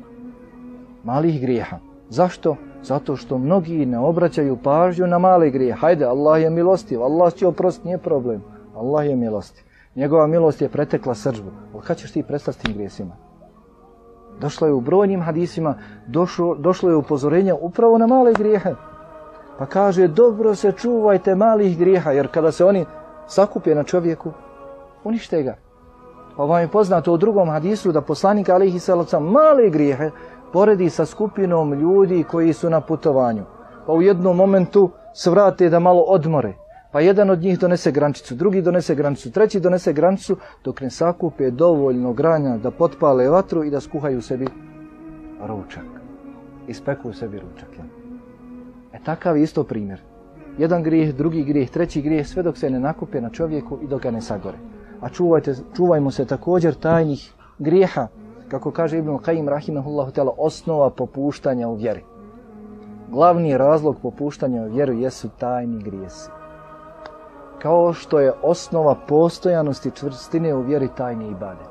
[1.04, 1.78] malih grijeha.
[2.10, 2.56] Zašto?
[2.84, 5.74] Zato što mnogi ne obraćaju pažnju na male grije.
[5.74, 8.55] Hajde, Allah je milostiv, Allah će oprostiti, nije problem.
[8.76, 9.64] Allah je milosti.
[9.96, 11.52] Njegova milost je pretekla sržbu.
[11.74, 13.16] Ali kad ćeš ti prestati s tim grijesima?
[14.40, 15.76] Došlo je u brojnim hadisima,
[16.08, 18.74] došlo, došlo je upozorenje upravo na male grijehe.
[19.58, 22.86] Pa kaže, dobro se čuvajte malih grijeha, jer kada se oni
[23.28, 24.32] sakupe na čovjeku,
[25.04, 25.56] unište ga.
[26.38, 30.12] Pa vam je poznato u drugom hadisu da poslanik alihi salaca male grijehe
[30.54, 33.44] poredi sa skupinom ljudi koji su na putovanju.
[33.86, 36.54] Pa u jednom momentu svrate da malo odmore.
[36.96, 41.52] Pa jedan od njih donese grančicu, drugi donese grančicu, treći donese grančicu, dok ne sakupe
[41.52, 44.48] dovoljno granja da potpale vatru i da skuhaju sebi
[45.48, 45.84] ručak.
[46.68, 47.68] Ispeku sebi ručak.
[47.78, 47.84] Ja.
[48.94, 50.00] E takav isto primjer.
[50.58, 54.02] Jedan grijeh, drugi grijeh, treći grijeh, sve dok se ne nakupe na čovjeku i dok
[54.02, 54.58] ga ne sagore.
[55.02, 58.08] A čuvajte, čuvajmo se također tajnih grijeha,
[58.48, 62.04] kako kaže Ibn Qayyim rahimahullahu ta'ala, osnova popuštanja u vjeri.
[63.12, 66.35] Glavni razlog popuštanja u vjeru jesu tajni grijesi.
[67.66, 71.68] Kao što je osnova postojanosti čvrstine u vjeri tajni ibadet.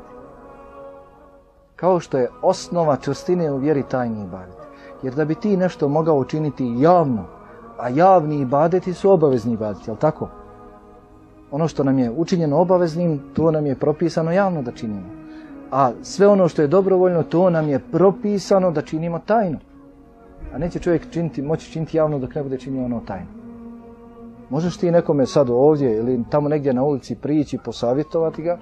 [1.77, 4.57] Kao što je osnova čvrstine u vjeri tajni ibadet.
[5.03, 7.25] Jer da bi ti nešto mogao učiniti javno,
[7.79, 10.29] a javni ibadeti su obavezni ibadeti, jel tako?
[11.51, 15.07] Ono što nam je učinjeno obaveznim, to nam je propisano javno da činimo.
[15.71, 19.59] A sve ono što je dobrovoljno, to nam je propisano da činimo tajno.
[20.55, 23.44] A neće čovjek činiti, moći činiti javno dok ne bude činio ono tajno.
[24.51, 28.59] Možeš ti nekome sad ovdje ili tamo negdje na ulici prići, posavjetovati ga,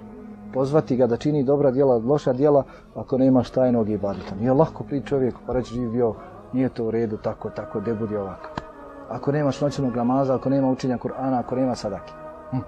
[0.55, 2.65] pozvati ga da čini dobra djela, loša djela,
[2.95, 4.35] ako nemaš tajnog ibadeta.
[4.41, 6.15] Nije lako pri čovjeku pa reći živio,
[6.53, 8.49] nije to u redu, tako, tako, de budi ovako.
[9.09, 12.13] Ako nemaš noćnog namaza, ako nema učenja Kur'ana, ako nema sadake.
[12.51, 12.59] Hm.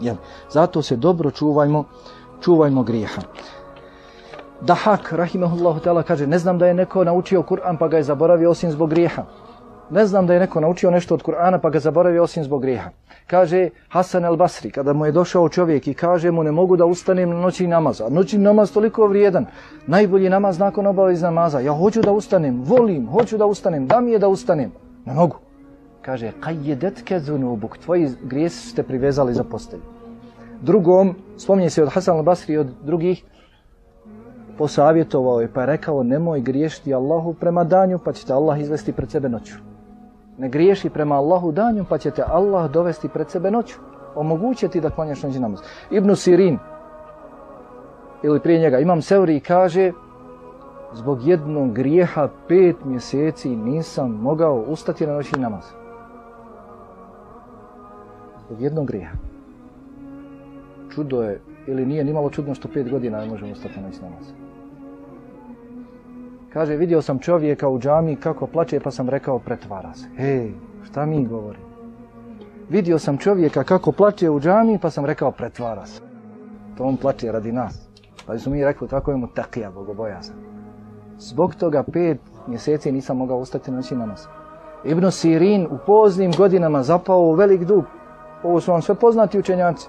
[0.00, 0.16] Jel?
[0.50, 1.84] Zato se dobro čuvajmo,
[2.40, 3.22] čuvajmo grijeha.
[4.60, 8.50] Dahak, rahimahullahu ta'ala, kaže, ne znam da je neko naučio Kur'an pa ga je zaboravio
[8.50, 9.22] osim zbog grijeha.
[9.92, 12.90] Ne znam da je neko naučio nešto od Kur'ana pa ga zaboravio osim zbog grijeha.
[13.26, 16.84] Kaže Hasan el Basri, kada mu je došao čovjek i kaže mu ne mogu da
[16.84, 18.08] ustanem na noći namaza.
[18.08, 19.46] Noći namaz toliko vrijedan.
[19.86, 21.60] Najbolji namaz nakon obavez namaza.
[21.60, 24.72] Ja hoću da ustanem, volim, hoću da ustanem, da mi je da ustanem.
[25.04, 25.36] Ne mogu.
[26.02, 29.82] Kaže, kaj je detke zunubuk, tvoji grijesi ste privezali za postelju.
[30.60, 33.24] Drugom, spominje se od Hasan el Basri i od drugih,
[34.58, 38.92] posavjetovao je pa je rekao nemoj griješiti Allahu prema danju pa će te Allah izvesti
[38.92, 39.71] pred sebe noću.
[40.42, 43.78] Ne griješi prema Allahu danju pa ćete Allah dovesti pred sebe noću.
[44.14, 45.60] Omogućiti da klanjaš noći namaz.
[45.90, 46.58] Ibn Sirin
[48.22, 49.92] ili prije njega Imam Seuri kaže
[50.92, 55.64] zbog jednog grijeha pet mjeseci nisam mogao ustati na noći namaz.
[58.46, 59.16] Zbog jednog grijeha.
[60.94, 64.41] Čudo je, ili nije nimalo čudno što pet godina ne možemo ustati na noći namaz.
[66.52, 70.08] Kaže, vidio sam čovjeka u džami kako plače, pa sam rekao, pretvara se.
[70.16, 70.52] Hej,
[70.84, 71.58] šta mi govori?
[72.68, 76.00] Vidio sam čovjeka kako plače u džami, pa sam rekao, pretvara se.
[76.76, 77.88] To on plače radi nas.
[78.26, 80.36] Pa su mi rekli, tako je mu takija, bogobojazan.
[81.18, 84.22] Zbog toga pet mjeseci nisam mogao ustati na noći.
[84.84, 87.84] Ibn Sirin u poznim godinama zapao u velik dug.
[88.42, 89.88] Ovo su vam sve poznati učenjaci.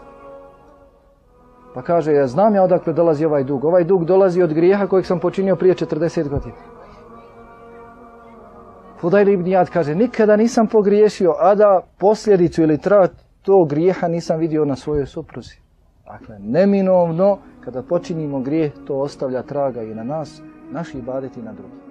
[1.73, 3.65] Pa kaže, ja znam ja odakle dolazi ovaj dug.
[3.65, 6.55] Ovaj dug dolazi od grijeha kojeg sam počinio prije 40 godina.
[8.99, 13.09] Fudajl ibn Jad kaže, nikada nisam pogriješio, a da posljedicu ili trag
[13.41, 15.55] tog grijeha nisam vidio na svojoj supruzi.
[16.05, 21.82] Dakle, neminovno, kada počinimo grijeh, to ostavlja traga i na nas, naši ibadeti na drugi.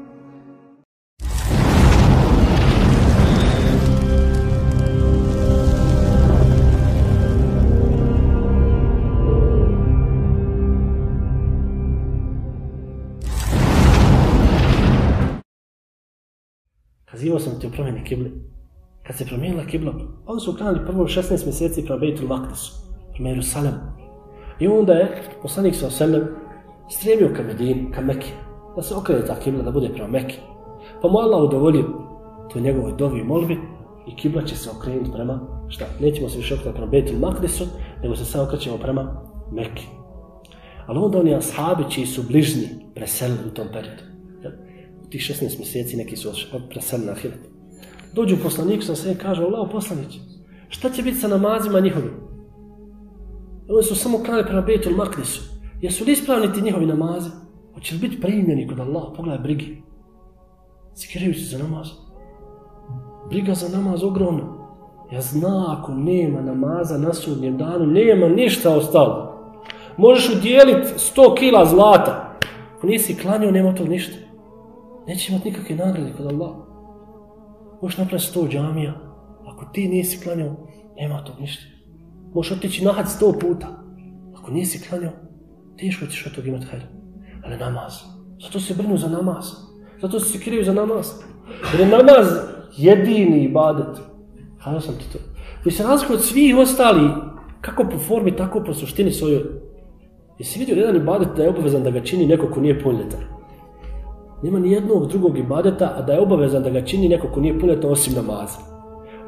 [17.12, 18.32] Kazivao sam ti o promjeni kibli.
[19.06, 19.92] Kad se promijenila kibla,
[20.26, 22.72] oni su uklanjali prvo 16 mjeseci prema Bejtul Maktisu,
[23.12, 23.76] prema Jerusalemu.
[24.60, 26.28] I onda je poslanik sa Oselem
[26.90, 28.28] stremio ka Medin, ka Mekke,
[28.76, 30.36] da se okrene ta kibla, da bude prema Mekke.
[31.02, 31.84] Pa mu Allah udovolio
[32.52, 33.58] to njegovoj dovi i molbi
[34.06, 37.64] i kibla će se okrenuti prema, šta, nećemo se više okrenuti prema Bejtul Makdesu,
[38.02, 39.82] nego se sad okrećemo prema Mekke.
[40.86, 44.11] Ali onda oni ashabi čiji su bližni preselili u tom periodu.
[45.12, 46.28] Tih 16 mjeseci neki su
[46.70, 47.38] preseli na Hirat.
[48.14, 50.18] Dođu poslaniku sa sve i kaže, Allah poslanić,
[50.68, 52.12] šta će biti sa namazima njihovim?
[53.68, 55.42] Oni su samo krali prema Betul Makdisu.
[55.80, 57.30] Jesu li ispravni ti njihovi namazi?
[57.74, 59.02] Hoće li biti primljeni kod Allah?
[59.16, 59.82] Pogledaj brigi.
[60.94, 61.88] Sikiraju se za namaz.
[63.30, 64.44] Briga za namaz ogromna.
[65.12, 69.42] Ja zna ako nema namaza na sudnjem danu, nema ništa ostalo.
[69.96, 72.38] Možeš udjeliti 100 kila zlata.
[72.76, 74.21] Ako nisi klanio, nema to ništa.
[75.06, 76.50] Neće imati nikakve nagrade kod Allah.
[77.82, 78.94] Možeš napraviti sto džamija.
[79.46, 80.56] Ako ti nisi klanjao,
[80.96, 81.62] nema to ništa.
[82.34, 83.68] Možeš otići na had 100 puta.
[84.34, 85.12] Ako nisi klanjao,
[85.78, 86.86] teško ćeš od toga imati hajda.
[87.44, 87.92] Ali namaz.
[88.42, 89.44] Zato se brinu za namaz.
[90.02, 91.12] Zato se kriju za namaz.
[91.72, 92.26] Jer je namaz
[92.76, 93.98] jedini ibadet.
[94.62, 95.18] Hvala sam ti to.
[95.62, 97.10] Koji se razlikuje od svih ostali,
[97.60, 99.42] kako po formi, tako po suštini svojoj.
[100.38, 103.20] Jesi vidio jedan ibadet da je obavezan da ga čini neko ko nije punljetan?
[104.42, 107.60] Nema ni jednog drugog ibadeta, a da je obavezan da ga čini neko ko nije
[107.60, 108.58] punjetan osim namaza.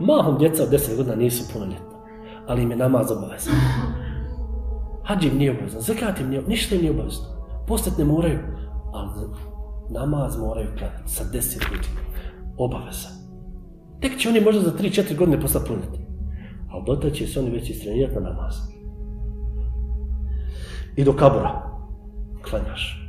[0.00, 1.98] Mahom djeca od 10 godina nisu punoljetna,
[2.46, 3.54] ali im je namaz obavezan.
[5.04, 7.24] Hadži im nije obavezan, zakat im nije, ništa im nije obavezno.
[7.66, 8.38] Postat ne moraju,
[8.92, 9.10] ali
[9.90, 12.00] namaz moraju klanjati sa 10 godina.
[12.58, 13.08] Obaveza.
[14.00, 16.06] Tek će oni možda za 3-4 godine postati punoljetni.
[16.70, 18.54] Ali dotad će se oni već istrenirati na namaz
[20.96, 21.62] i do kabura
[22.50, 23.03] klanjaš.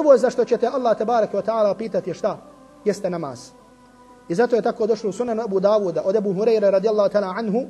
[0.00, 2.38] Prvo je zašto ćete Allah tebareke ve taala pitati šta?
[2.84, 3.50] Jeste namaz.
[4.28, 7.66] I zato je tako došlo u sunan Abu Davuda od Abu Hurajra radijallahu ta'ala anhu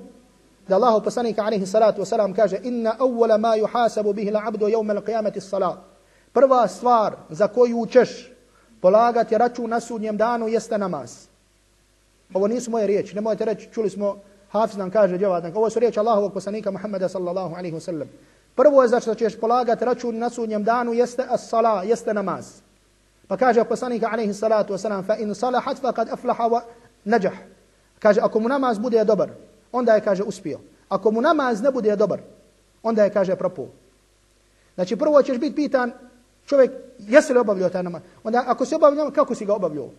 [0.68, 5.38] da Allah poslanik alejhi salatu vesselam kaže inna awwala ma yuhasabu bihi al-'abdu yawm al-qiyamati
[5.38, 5.76] as-salat.
[6.32, 8.32] Prva stvar za koju ćeš
[8.80, 11.26] polagati račun na sudnjem danu jeste namaz.
[12.34, 14.16] Ovo nisu moje riječi, nemojte reći, čuli smo,
[14.50, 18.08] Hafiz nam kaže, djevatnik, ovo su riječi Allahovog poslanika Muhammeda sallallahu alaihi wa sallam.
[18.54, 22.60] Prvo je znači, zašto ćeš polagati račun na sudnjem danu jeste as-sala, jeste namaz.
[23.28, 26.60] Pa kaže poslanik alejhi salatu wasalam, fa in salahat faqad aflaha wa
[27.04, 27.32] najah.
[27.98, 29.30] Kaže ako mu namaz bude dobar,
[29.72, 30.58] onda je kaže uspio.
[30.88, 32.20] Ako mu namaz ne bude dobar,
[32.82, 33.66] onda je kaže propao.
[34.74, 35.92] Znači prvo ćeš biti pitan
[36.46, 38.02] čovjek jesi li obavljao taj namaz.
[38.24, 39.90] Onda ako si obavljao, kako si ga obavljao?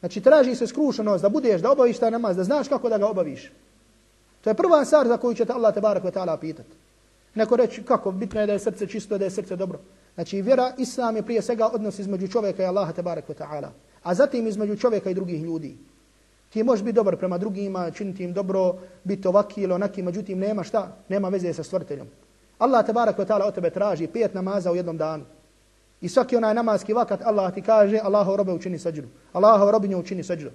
[0.00, 3.06] Znači traži se skrušenost da budeš, da obaviš taj namaz, da znaš kako da ga
[3.06, 3.52] obaviš.
[4.40, 6.70] To je prva stvar za koju će te Allah tebarak ve taala pitati.
[7.36, 9.78] Neko reći kako, bitno je da je srce čisto, da je srce dobro.
[10.14, 13.68] Znači vjera, islam je prije svega odnos između čovjeka i Allaha tabaraka ta'ala.
[14.02, 15.76] A zatim između čovjeka i drugih ljudi.
[16.50, 18.74] Ti možeš biti dobar prema drugima, činiti im dobro,
[19.04, 22.06] biti ovaki ili onaki, međutim nema šta, nema veze sa stvrteljom.
[22.58, 25.24] Allah tabaraka ta'ala od tebe traži pet namaza u jednom danu.
[26.00, 29.02] I svaki onaj namazki vakat Allah ti kaže Allahu robe učini sađu.
[29.32, 30.50] Allahu robinju učini sađu.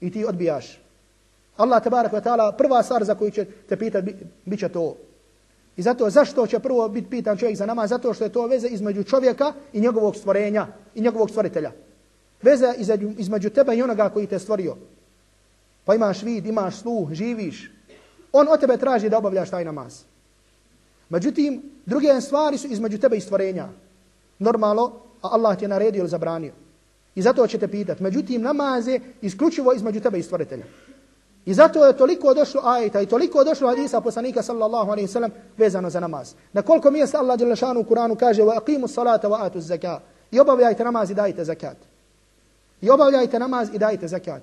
[0.00, 0.80] I ti odbijaš.
[1.56, 4.14] Allah tabaraka ta'ala prva stvar za koju će te pitati
[4.44, 4.96] bit će to.
[5.76, 7.90] I zato zašto će prvo biti pitan čovjek za namaz?
[7.90, 11.72] Zato što je to veza između čovjeka i njegovog stvorenja i njegovog stvoritelja.
[12.42, 14.76] Veza između, između tebe i onoga koji te stvorio.
[15.84, 17.70] Pa imaš vid, imaš sluh, živiš.
[18.32, 20.02] On od tebe traži da obavljaš taj namaz.
[21.08, 23.68] Međutim, druge stvari su između tebe i stvorenja.
[24.38, 26.52] Normalno, a Allah ti je naredio ili zabranio.
[27.14, 28.02] I zato će te pitati.
[28.02, 30.64] Međutim, namaz je isključivo između tebe i stvoritelja.
[31.46, 35.90] I zato je toliko došlo ajeta i toliko došlo hadisa poslanika sallallahu alaihi sallam vezano
[35.90, 36.34] za namaz.
[36.52, 40.00] Na koliko mjesta Allah Đelešanu u Kur'anu kaže wa aqimu salata wa atu zaka.
[40.30, 41.76] I obavljajte namaz i dajte zakat.
[42.80, 44.42] I obavljajte namaz i dajte zakat.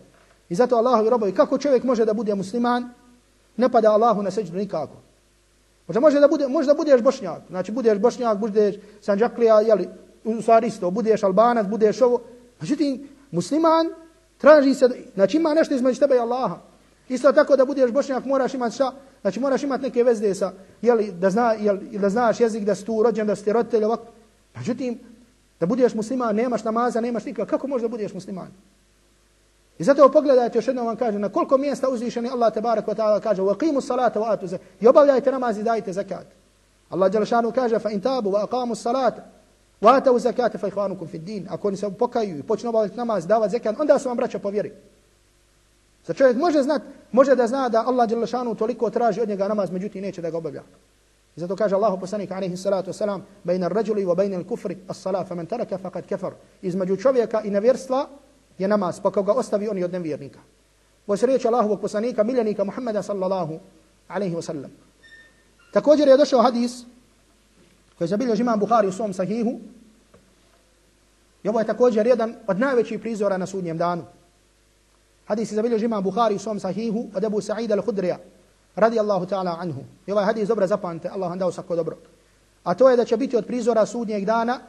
[0.50, 2.90] I zato Allahu robovi, kako čovjek može da bude musliman,
[3.58, 4.96] ne pada Allahu na seđu nikako.
[5.88, 7.42] Možda može da bude, možda budeš bošnjak.
[7.50, 9.90] Znači budeš bošnjak, budeš sanđaklija, jeli,
[10.24, 12.22] u stvari isto, budeš albanac, budeš ovo.
[12.62, 13.88] Međutim, musliman
[14.38, 16.73] traži se, znači ima nešto između tebe i Allaha.
[17.09, 18.93] Isto tako da budeš bošnjak moraš imati šta?
[19.21, 20.53] Znači moraš imati neke vezde sa,
[20.83, 23.85] jeli, da, zna, jel, da znaš jezik, da si tu rođen, da si ti roditelj,
[23.85, 24.07] ovako.
[24.57, 24.99] Međutim,
[25.61, 28.49] da budeš musliman, nemaš namaza, nemaš nikak, kako možeš da budeš musliman?
[29.79, 32.95] I zato pogledajte, još jednom vam kaže, na koliko mjesta uzvišeni Allah te barak wa
[32.97, 36.27] ta'ala kaže, وَقِيمُ الصَّلَاةَ وَآتُ زَكَاتَ I obavljajte namaz i dajte zakat.
[36.91, 39.13] Allah Đelešanu kaže, فَإِنْ تَابُوا وَأَقَامُوا الصَّلَاةَ
[39.81, 41.47] Vata u zakate fa ihvanukum fi din.
[41.51, 44.51] Ako oni se pokaju i počnu obavljati namaz, davati zekat, onda su vam braća po
[44.51, 44.73] vjeri.
[46.06, 46.82] Za čovjek može znat,
[47.12, 50.38] može da zna da Allah Đelešanu toliko traži od njega namaz, međutim neće da ga
[50.38, 50.64] obavlja.
[51.36, 55.46] I zato kaže Allahu poslanik alejhi salatu vesselam: "Bejna ar-rajuli wa bejna al-kufri as-salat, faman
[55.46, 58.08] taraka faqad kafar." Između čovjeka i nevjerstva
[58.58, 60.40] je namaz, pa koga ostavi oni od nevjernika.
[61.08, 63.60] Ovo se riječ Allahovog poslanika, miljenika Muhammeda sallallahu
[64.08, 64.72] alejhi ve sellem.
[65.74, 66.84] Također je došao hadis
[67.98, 69.60] koji zabilježi imam Buhari u svom sahihu.
[71.44, 74.04] I ovo je također jedan od najvećih prizora na sudnjem danu.
[75.26, 78.18] Hadis je zabilježi imam Bukhari u svom sahihu od Abu Sa'ida al-Hudrija
[78.76, 79.82] radijallahu ta'ala anhu.
[80.08, 81.98] I ovaj hadis dobro zapamte, Allah vam dao sako dobro.
[82.64, 84.60] A to je da će biti od prizora sudnjeg dana,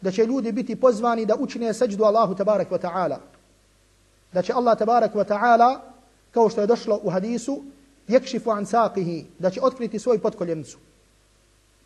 [0.00, 3.16] da će ljudi biti pozvani da učine seđdu Allahu tabarak wa ta'ala.
[4.32, 5.78] Da će Allah tabarak wa ta'ala,
[6.30, 7.62] kao što je došlo u hadisu,
[8.08, 10.78] jekšifu an saqihi, da će otkriti svoju potkoljenicu.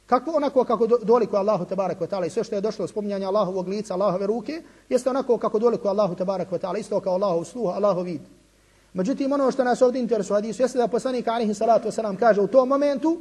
[0.07, 3.69] Kako onako kako doliko Allahu tebarek ve ta'ala i sve što je došlo spominjanje Allahovog
[3.69, 7.77] lica, Allahove ruke, jeste onako kako doliko Allahu tebarek ve ta'ala, isto kao Allahov sluh,
[7.77, 8.21] Allahov vid.
[8.93, 12.47] Međutim, ono što nas ovdje interesuje hadisu, jeste da poslanik alejhi salatu wasalam kaže u
[12.47, 13.21] tom momentu,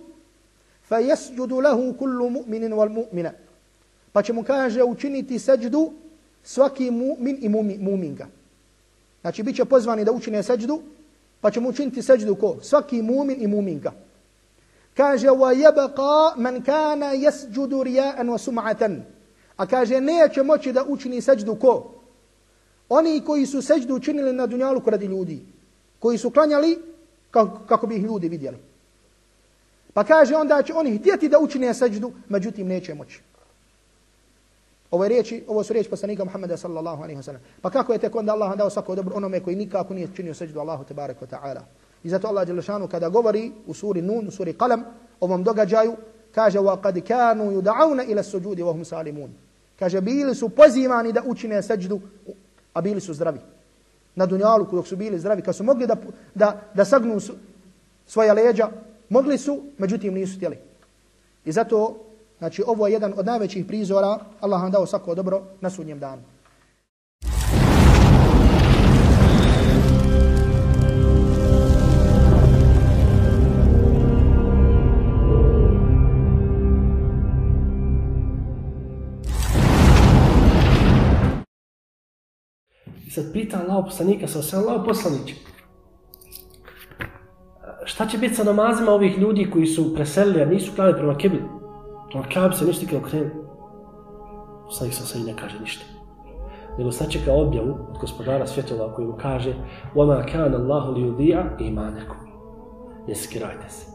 [0.84, 3.32] fa jesđudu lahu kullu mu'minin wal mu'mina.
[4.12, 5.92] Pa će mu kaže učiniti seđdu
[6.44, 8.26] svaki mu'min i mu'minga.
[9.22, 10.82] Znači, bit će pozvani da učine seđdu,
[11.42, 12.58] pa će mu učiniti seđdu ko?
[12.62, 13.92] Svaki mu'min i mu'minga.
[14.98, 19.02] Kaže, wa yabqa man kana yasjudu riya'an wa sum'atan.
[19.58, 21.92] A kaže, neće moći da učini seđdu ko?
[22.90, 25.46] Oni koji su seđdu učinili na dunjalu radi ljudi
[26.00, 26.80] koji su klanjali
[27.32, 28.58] kako, kako bi ih ljudi vidjeli.
[29.94, 33.22] Pa kaže onda će oni htjeti da učine seđdu, međutim neće moći.
[34.92, 37.42] Ovo, reči, riječi, ovo su riječi poslanika Muhammeda sallallahu alaihi wa sallam.
[37.62, 40.60] Pa kako je tek onda Allah dao svako dobro onome koji nikako nije činio seđdu
[40.60, 41.62] Allahu tebarek wa ta'ala.
[42.05, 44.83] I zato Allah Đelešanu kada govori u suri Nun, u suri Qalam,
[45.21, 45.97] ovom događaju,
[46.35, 49.29] kaže وَقَدْ كَانُوا يُدَعَوْنَ إِلَى السُّجُودِ وَهُمْ سَالِمُونَ
[49.79, 52.01] Kaže, bili su pozivani da učine seđdu,
[52.75, 53.39] a bili su zdravi
[54.19, 55.97] na dunjalu dok su bili zdravi, kad su mogli da,
[56.35, 57.21] da, da sagnu
[58.07, 58.69] svoja leđa,
[59.09, 60.59] mogli su, međutim nisu htjeli.
[61.45, 61.97] I zato,
[62.39, 66.23] znači, ovo je jedan od najvećih prizora, Allah vam dao svako dobro na sudnjem danu.
[83.13, 85.35] sad pita Allah poslanika, sa se Allah poslaniće.
[87.85, 91.43] Šta će biti sa namazima ovih ljudi koji su preselili, a nisu klanili prema kibli?
[92.11, 93.31] Prema kab se ništa nikada okrenuli.
[94.65, 95.85] Poslanik sa se i ne kaže ništa.
[96.79, 99.55] Nego sad čeka objavu od gospodara svjetova koji mu kaže
[99.95, 102.29] وَمَا كَانَ اللَّهُ لِيُدِيعَ إِمَانَكُمْ
[103.09, 103.87] Ne skirajte se.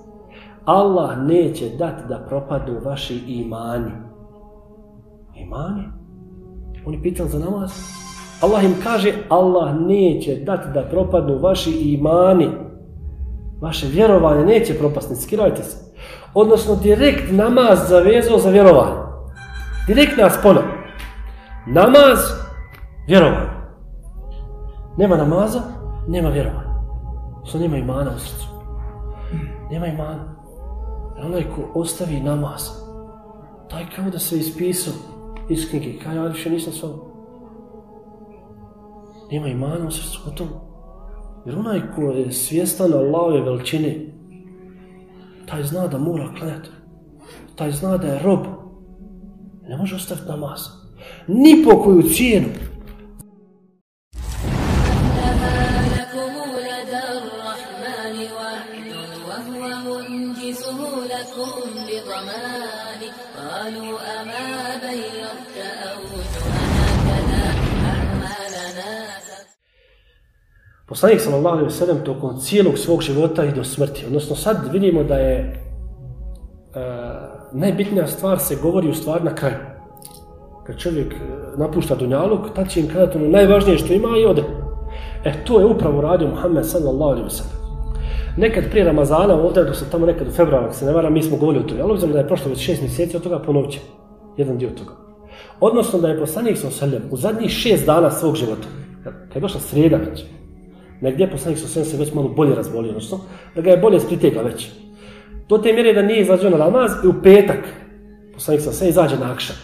[0.65, 3.91] Allah neće dati da propadnu vaši imani.
[5.35, 5.83] Imani?
[6.85, 7.71] On je pitan za namaz.
[8.40, 12.48] Allah im kaže, Allah neće dati da propadnu vaši imani,
[13.60, 15.76] vaše vjerovanje neće propasti, skirajte se.
[16.34, 18.96] Odnosno, direkt namaz zavezao za vjerovanje.
[19.86, 20.62] Direkt nas ponov.
[21.66, 22.18] Namaz,
[23.06, 23.50] vjerovanje.
[24.96, 25.60] Nema namaza,
[26.08, 26.68] nema vjerovanja.
[27.44, 28.48] Što nema imana u srcu.
[29.70, 30.38] Nema imana.
[31.24, 32.62] Onaj ko ostavi namaz,
[33.70, 34.94] taj kao da se ispisao
[35.48, 37.07] iz knjige, kaj ja više nisam s ovom
[39.30, 40.48] nema imana u srcu o tom.
[41.46, 44.06] Jer onaj ko je svjestan Allahove veličine,
[45.46, 46.70] taj zna da mora klanjati.
[47.54, 48.40] Taj zna da je rob.
[49.68, 50.60] Ne može ostaviti namaz.
[51.26, 52.48] Ni po koju cijenu.
[70.88, 74.04] Poslanik sallallahu alejhi ve sellem tokom cijelog svog života i do smrti.
[74.06, 75.52] Odnosno sad vidimo da je e,
[77.52, 79.56] najbitnija stvar se govori u stvar na kraju.
[80.66, 81.16] Kad čovjek e,
[81.58, 84.42] napušta dunjaluk, tad će im kazati ono najvažnije što ima i ode.
[85.24, 87.58] E, to je upravo radio Muhammed sallallahu alejhi ve sellem.
[88.36, 91.36] Nekad prije Ramazana, ovdje dok sam tamo nekad u februaru, se ne varam, mi smo
[91.36, 93.80] govorili o tome, ali obzirom da je prošlo već šest mjeseci, od toga ponovit
[94.36, 94.92] jedan dio toga.
[95.60, 98.68] Odnosno da je poslanik sallallahu alejhi ve sellem u zadnjih šest dana svog života,
[99.04, 100.24] kad je došla sreda već,
[101.00, 103.20] negdje poslanik sa se već malo bolje razbolio, odnosno
[103.54, 104.70] da ga je bolje spritegla već.
[105.48, 107.58] Do te mjere da nije izlazio na namaz i u petak
[108.34, 109.56] poslanik sa sve izađe na akšan.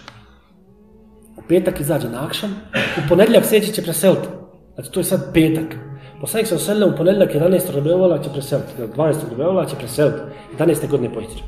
[1.37, 2.51] U petak izađe na akšan,
[2.99, 4.29] u ponedljak seći će preseliti.
[4.75, 5.77] Znači to je sad petak.
[6.21, 7.75] Poslanik sa sve u ponedljak 11.
[7.75, 9.15] Rabeovala će preseliti, 12.
[9.31, 10.19] Rabeovala će preseliti,
[10.59, 10.91] 11.
[10.91, 11.45] godine pojitira.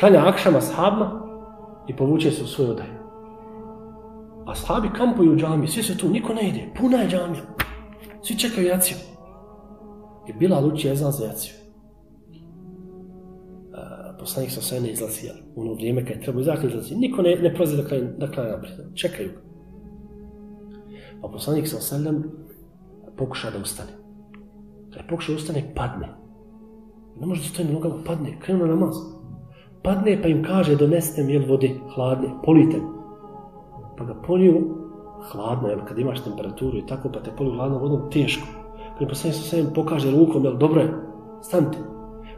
[0.00, 1.20] Klanja akšama s habma
[1.88, 2.86] i povuče se u svoj odaj.
[4.46, 7.42] A sahabi kampuju u džami, svi su tu, niko ne ide, puna je džamija.
[8.26, 8.96] Svi čekaju jaciju.
[10.28, 11.54] I bila luči ezan za jaciju.
[13.74, 15.36] E, poslanik sa sve ne izlazi, jel?
[15.54, 16.94] U ono vrijeme kad je treba izaći izlazi.
[16.94, 18.76] Niko ne, ne prolazi da kraja, da kraja naprijed.
[18.94, 19.40] Čekaju ga.
[21.22, 21.98] A poslanik sa sve
[23.16, 23.90] pokuša da ustane.
[24.94, 26.08] Kad pokuša da ustane, padne.
[27.20, 28.96] Ne može da stoji na nogama, padne, krenu na namaz.
[29.82, 32.80] Padne pa im kaže, donesite mi jel vode hladne, polite.
[33.98, 34.83] Pa ga poliju,
[35.32, 38.46] hladno, jel, kad imaš temperaturu i tako, pa te poli hladnom vodom, teško.
[38.98, 40.94] Kada poslanik sa sve pokaže rukom, jel, dobro je,
[41.42, 41.78] stanite.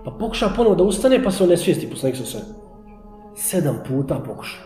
[0.05, 2.41] Pa pokuša ponovo da ustane, pa se on ne svijesti, poslanik sa sve.
[3.35, 4.57] Sedam puta pokuša.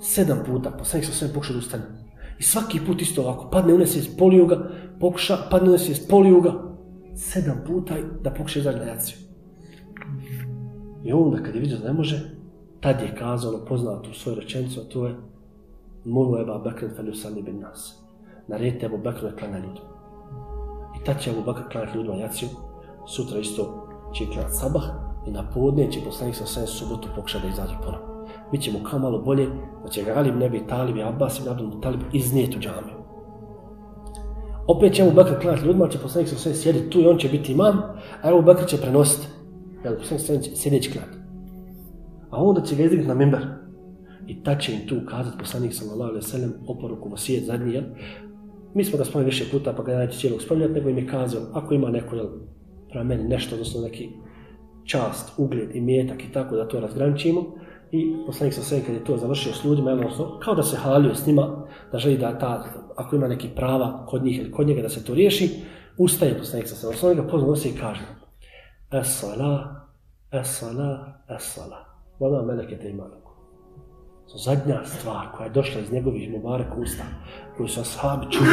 [0.00, 1.84] Sedam puta, poslanik sa sve pokuša da ustane.
[2.38, 6.40] I svaki put isto ovako, padne u nesvijest, poliju ga, pokuša, padne u nesvijest, poliju
[6.40, 6.52] ga.
[7.16, 9.16] Sedam puta da pokuša izaći na jaciju.
[11.04, 12.30] I onda kad je vidio da ne može,
[12.80, 15.14] tad je kazao ono poznato u svojoj rečenicu, a to je
[16.04, 18.04] Mulu Eba Bekret Felju Sali bin Nas.
[18.48, 19.94] Naredite Ebu Bekru da klanja ljudima.
[21.00, 22.48] I tad će Ebu Bekr klanjati ljudima jaciju,
[23.06, 24.84] sutra isto će klanjati sabah
[25.26, 28.14] i na podne će poslanik sa sve subotu pokušati da izađe ponovno
[28.52, 29.46] bit će mu kao malo bolje,
[29.84, 32.94] da će ga Alim Nebi Talib i Abbas i Abdul Talib iznijeti u džamiju.
[34.66, 37.28] Opet će Ebu Bekr klanjati ljudima, će poslanik sa sve sjediti tu i on će
[37.28, 37.78] biti imam,
[38.22, 39.26] a Ebu Bekr će prenositi.
[39.84, 41.18] Jel, poslanik sa sve sjedeći klanjati.
[42.30, 43.46] A onda će ga izdignuti na mimber.
[44.26, 47.84] I ta će im tu ukazati poslanik sallallahu alaihi sallam oporuku vasijet zadnji, jel?
[48.74, 51.42] Mi smo ga spomenuli više puta, pa ga neće cijelog spominjati, nego im je kazao,
[51.52, 52.28] ako ima neko, jel,
[52.90, 54.08] prema meni nešto, odnosno neki
[54.84, 57.44] čast, ugled i mjetak i tako da to razgraničimo,
[57.94, 61.14] I poslanik sa sve kad je to završio s ljudima, odnosno, kao da se halio
[61.14, 62.64] s njima, da želi da ta,
[62.96, 65.50] ako ima neki prava kod njih ili kod njega da se to riješi,
[65.98, 66.88] ustaje poslanik sa sve.
[66.88, 68.00] Odnosno, ga pozno nosi i kaže
[68.90, 69.86] Es-sala,
[70.30, 71.84] es-sala, es-sala.
[72.20, 73.04] Vama meleke te ima
[74.36, 77.04] Zadnja stvar koja je došla iz njegovih mubarek usta,
[77.56, 78.50] koju su ashabi čuli,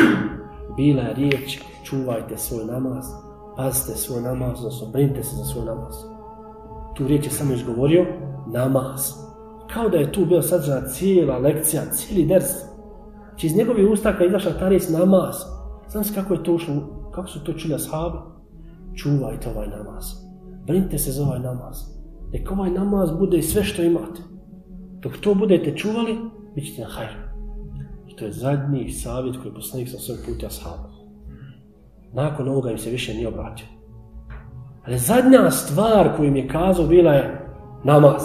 [0.77, 3.05] bila je riječ, čuvajte svoj namaz,
[3.57, 5.93] pazite svoj namaz, odnosno, brinite se za svoj namaz.
[6.95, 8.05] Tu riječ je samo izgovorio,
[8.53, 9.13] namaz.
[9.73, 12.49] Kao da je tu bio sadržana cijela lekcija, cijeli ders.
[13.35, 15.35] Či iz njegovih usta kada izašla ta riječ namaz,
[15.89, 16.75] znam se kako je to ušlo,
[17.15, 18.17] kako su to čuli ashabi?
[18.95, 20.05] Čuvajte ovaj namaz.
[20.67, 21.77] Brinite se za ovaj namaz.
[22.33, 24.30] Nek ovaj namaz bude i sve što imate.
[25.01, 26.17] Dok to budete čuvali,
[26.55, 27.19] bit ćete na hajru.
[28.07, 30.89] I to je zadnji savjet koji je poslanik sa svoj puta ashabu.
[32.13, 33.65] Nakon ovoga im se više nije obratio.
[34.85, 37.47] Ali zadnja stvar koju im je kazao bila je
[37.83, 38.21] namaz.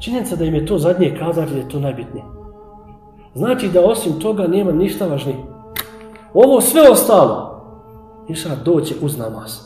[0.00, 2.24] Činjenica da im je to zadnje kazao da je to najbitnije.
[3.34, 5.38] Znači da osim toga nema ništa važnije.
[6.34, 7.62] Ovo sve ostalo,
[8.28, 9.58] iša doće uz namaz.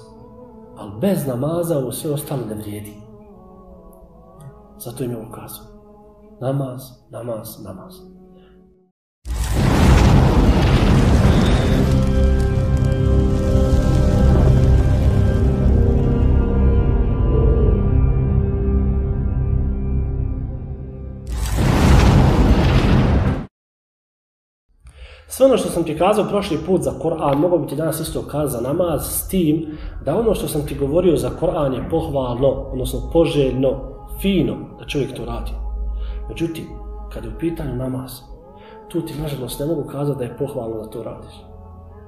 [0.77, 3.00] Ali bez namaza ovo sve ostalo ne vrijedi.
[4.85, 5.65] Zato im je ovo kazao.
[6.41, 7.95] Namaz, namaz, namaz.
[25.29, 28.23] Sve ono što sam ti kazao prošli put za Kur'an, mogu bi ti danas isto
[28.23, 32.49] kazati za namaz s tim da ono što sam ti govorio za Kur'an je pohvalno,
[32.49, 33.90] odnosno poželjno,
[34.23, 35.51] fino da čovjek to radi.
[36.29, 36.65] Međutim,
[37.13, 38.13] kad je u pitanju namaz,
[38.89, 41.35] tu ti nažalost ne mogu kazati da je pohvalno da to radiš.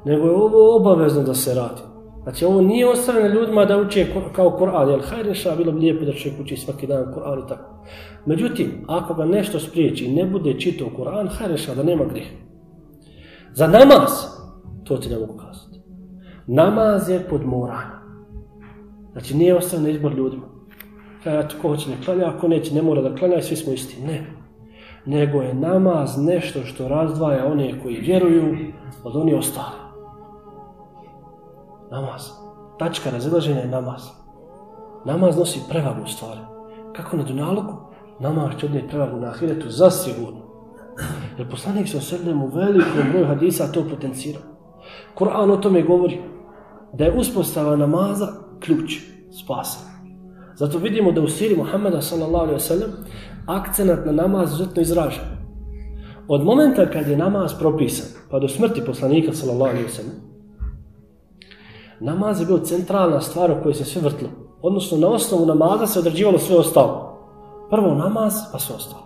[0.04, 1.82] Nego je ovo obavezno da se radi.
[2.22, 6.12] Znači ovo nije ostavljeno ljudima da uče kao Kur'an, jer hajreša bilo bi lijepo da
[6.12, 7.84] čovjek uči svaki dan Kur'an i tako.
[8.26, 12.32] Međutim, ako ga nešto spriječi i ne bude čitao Kur'an, hajreša da nema grih.
[13.54, 14.10] Za namaz,
[14.84, 15.80] to ti ne mogu kazati.
[16.46, 18.02] Namaz je podmoranje.
[19.12, 20.51] Znači nije ostavljeno izbor ljudima.
[21.24, 24.02] Kada ja ko hoće ne klanja, ako neće ne mora da klanja, svi smo isti.
[24.02, 24.26] Ne.
[25.06, 28.56] Nego je namaz nešto što razdvaja one koji vjeruju
[29.04, 29.82] od oni ostali.
[31.90, 32.22] Namaz.
[32.78, 34.02] Tačka razilaženja je namaz.
[35.04, 36.40] Namaz nosi prevagu stvari.
[36.92, 37.72] Kako na dunjaluku?
[38.20, 40.42] Namaz će odnijeti prevagu na ahiretu zasigurno.
[41.38, 44.42] Jer poslanik sa srednjem u velikom broju hadisa to potencirao.
[45.18, 46.20] Kur'an o tome govori
[46.92, 48.28] da je uspostava namaza
[48.60, 48.92] ključ
[49.42, 49.91] spasa.
[50.62, 52.90] Zato vidimo da u siri Muhammeda sallallahu alaihi wasallam
[53.46, 55.24] akcenat na namaz izuzetno izražen.
[56.28, 60.18] Od momenta kad je namaz propisan, pa do smrti poslanika sallallahu alaihi wasallam,
[62.00, 64.28] namaz je bio centralna stvar o kojoj se sve vrtlo.
[64.62, 67.18] Odnosno na osnovu namaza se određivalo sve ostalo.
[67.70, 69.02] Prvo namaz, pa sve ostalo.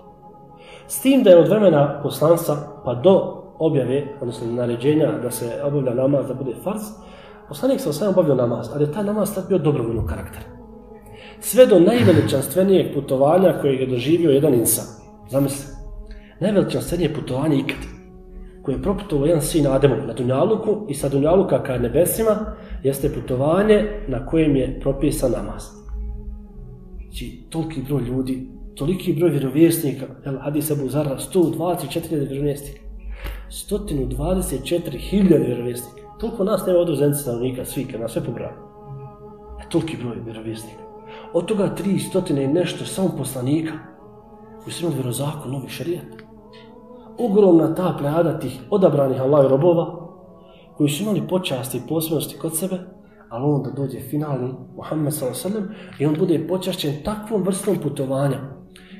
[0.88, 5.94] S tim da je od vremena poslanstva pa do objave, odnosno naređenja da se obavlja
[5.94, 6.82] namaz da bude farz,
[7.48, 10.55] poslanik sam sam obavio namaz, ali je taj namaz tad bio dobrovoljnog karaktera.
[11.40, 14.84] Sve do najveličanstvenijeg putovanja kojeg je doživio jedan insan.
[15.30, 15.74] Zamisli.
[16.40, 17.78] Najveličanstvenije putovanje ikad.
[18.62, 22.36] Koje je proputovao jedan sin Ademov na Dunjaluku i sa Dunjaluka ka nebesima
[22.82, 25.62] jeste putovanje na kojem je propisan namaz.
[27.02, 32.80] Znači, toliki broj ljudi, toliki broj vjerovjesnika, jel, hadis Abu Zara, 124.000 vjerovjesnika.
[33.50, 36.00] 124.000 vjerovjesnika.
[36.20, 38.54] Toliko nas nema od zemlji stanovnika, svi, kad nas sve pobrali.
[39.60, 40.85] E, toliki broj vjerovjesnika.
[41.32, 43.72] Od toga tri stotine i nešto samo poslanika
[44.62, 46.04] koji su imali vjerozakon, novi šarijat.
[47.18, 50.08] Ogromna ta plejada tih odabranih Allah robova
[50.76, 52.78] koji su imali počasti i posebnosti kod sebe,
[53.28, 55.60] ali onda dođe finalni Muhammed s.a.v.
[55.98, 58.56] i on bude počašćen takvom vrstom putovanja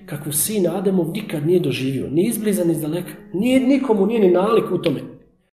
[0.07, 3.11] kakvu sin Ademov nikad nije doživio, ni izbliza, ni izdaleka.
[3.32, 5.01] Nije, nikomu nije ni nalik u tome.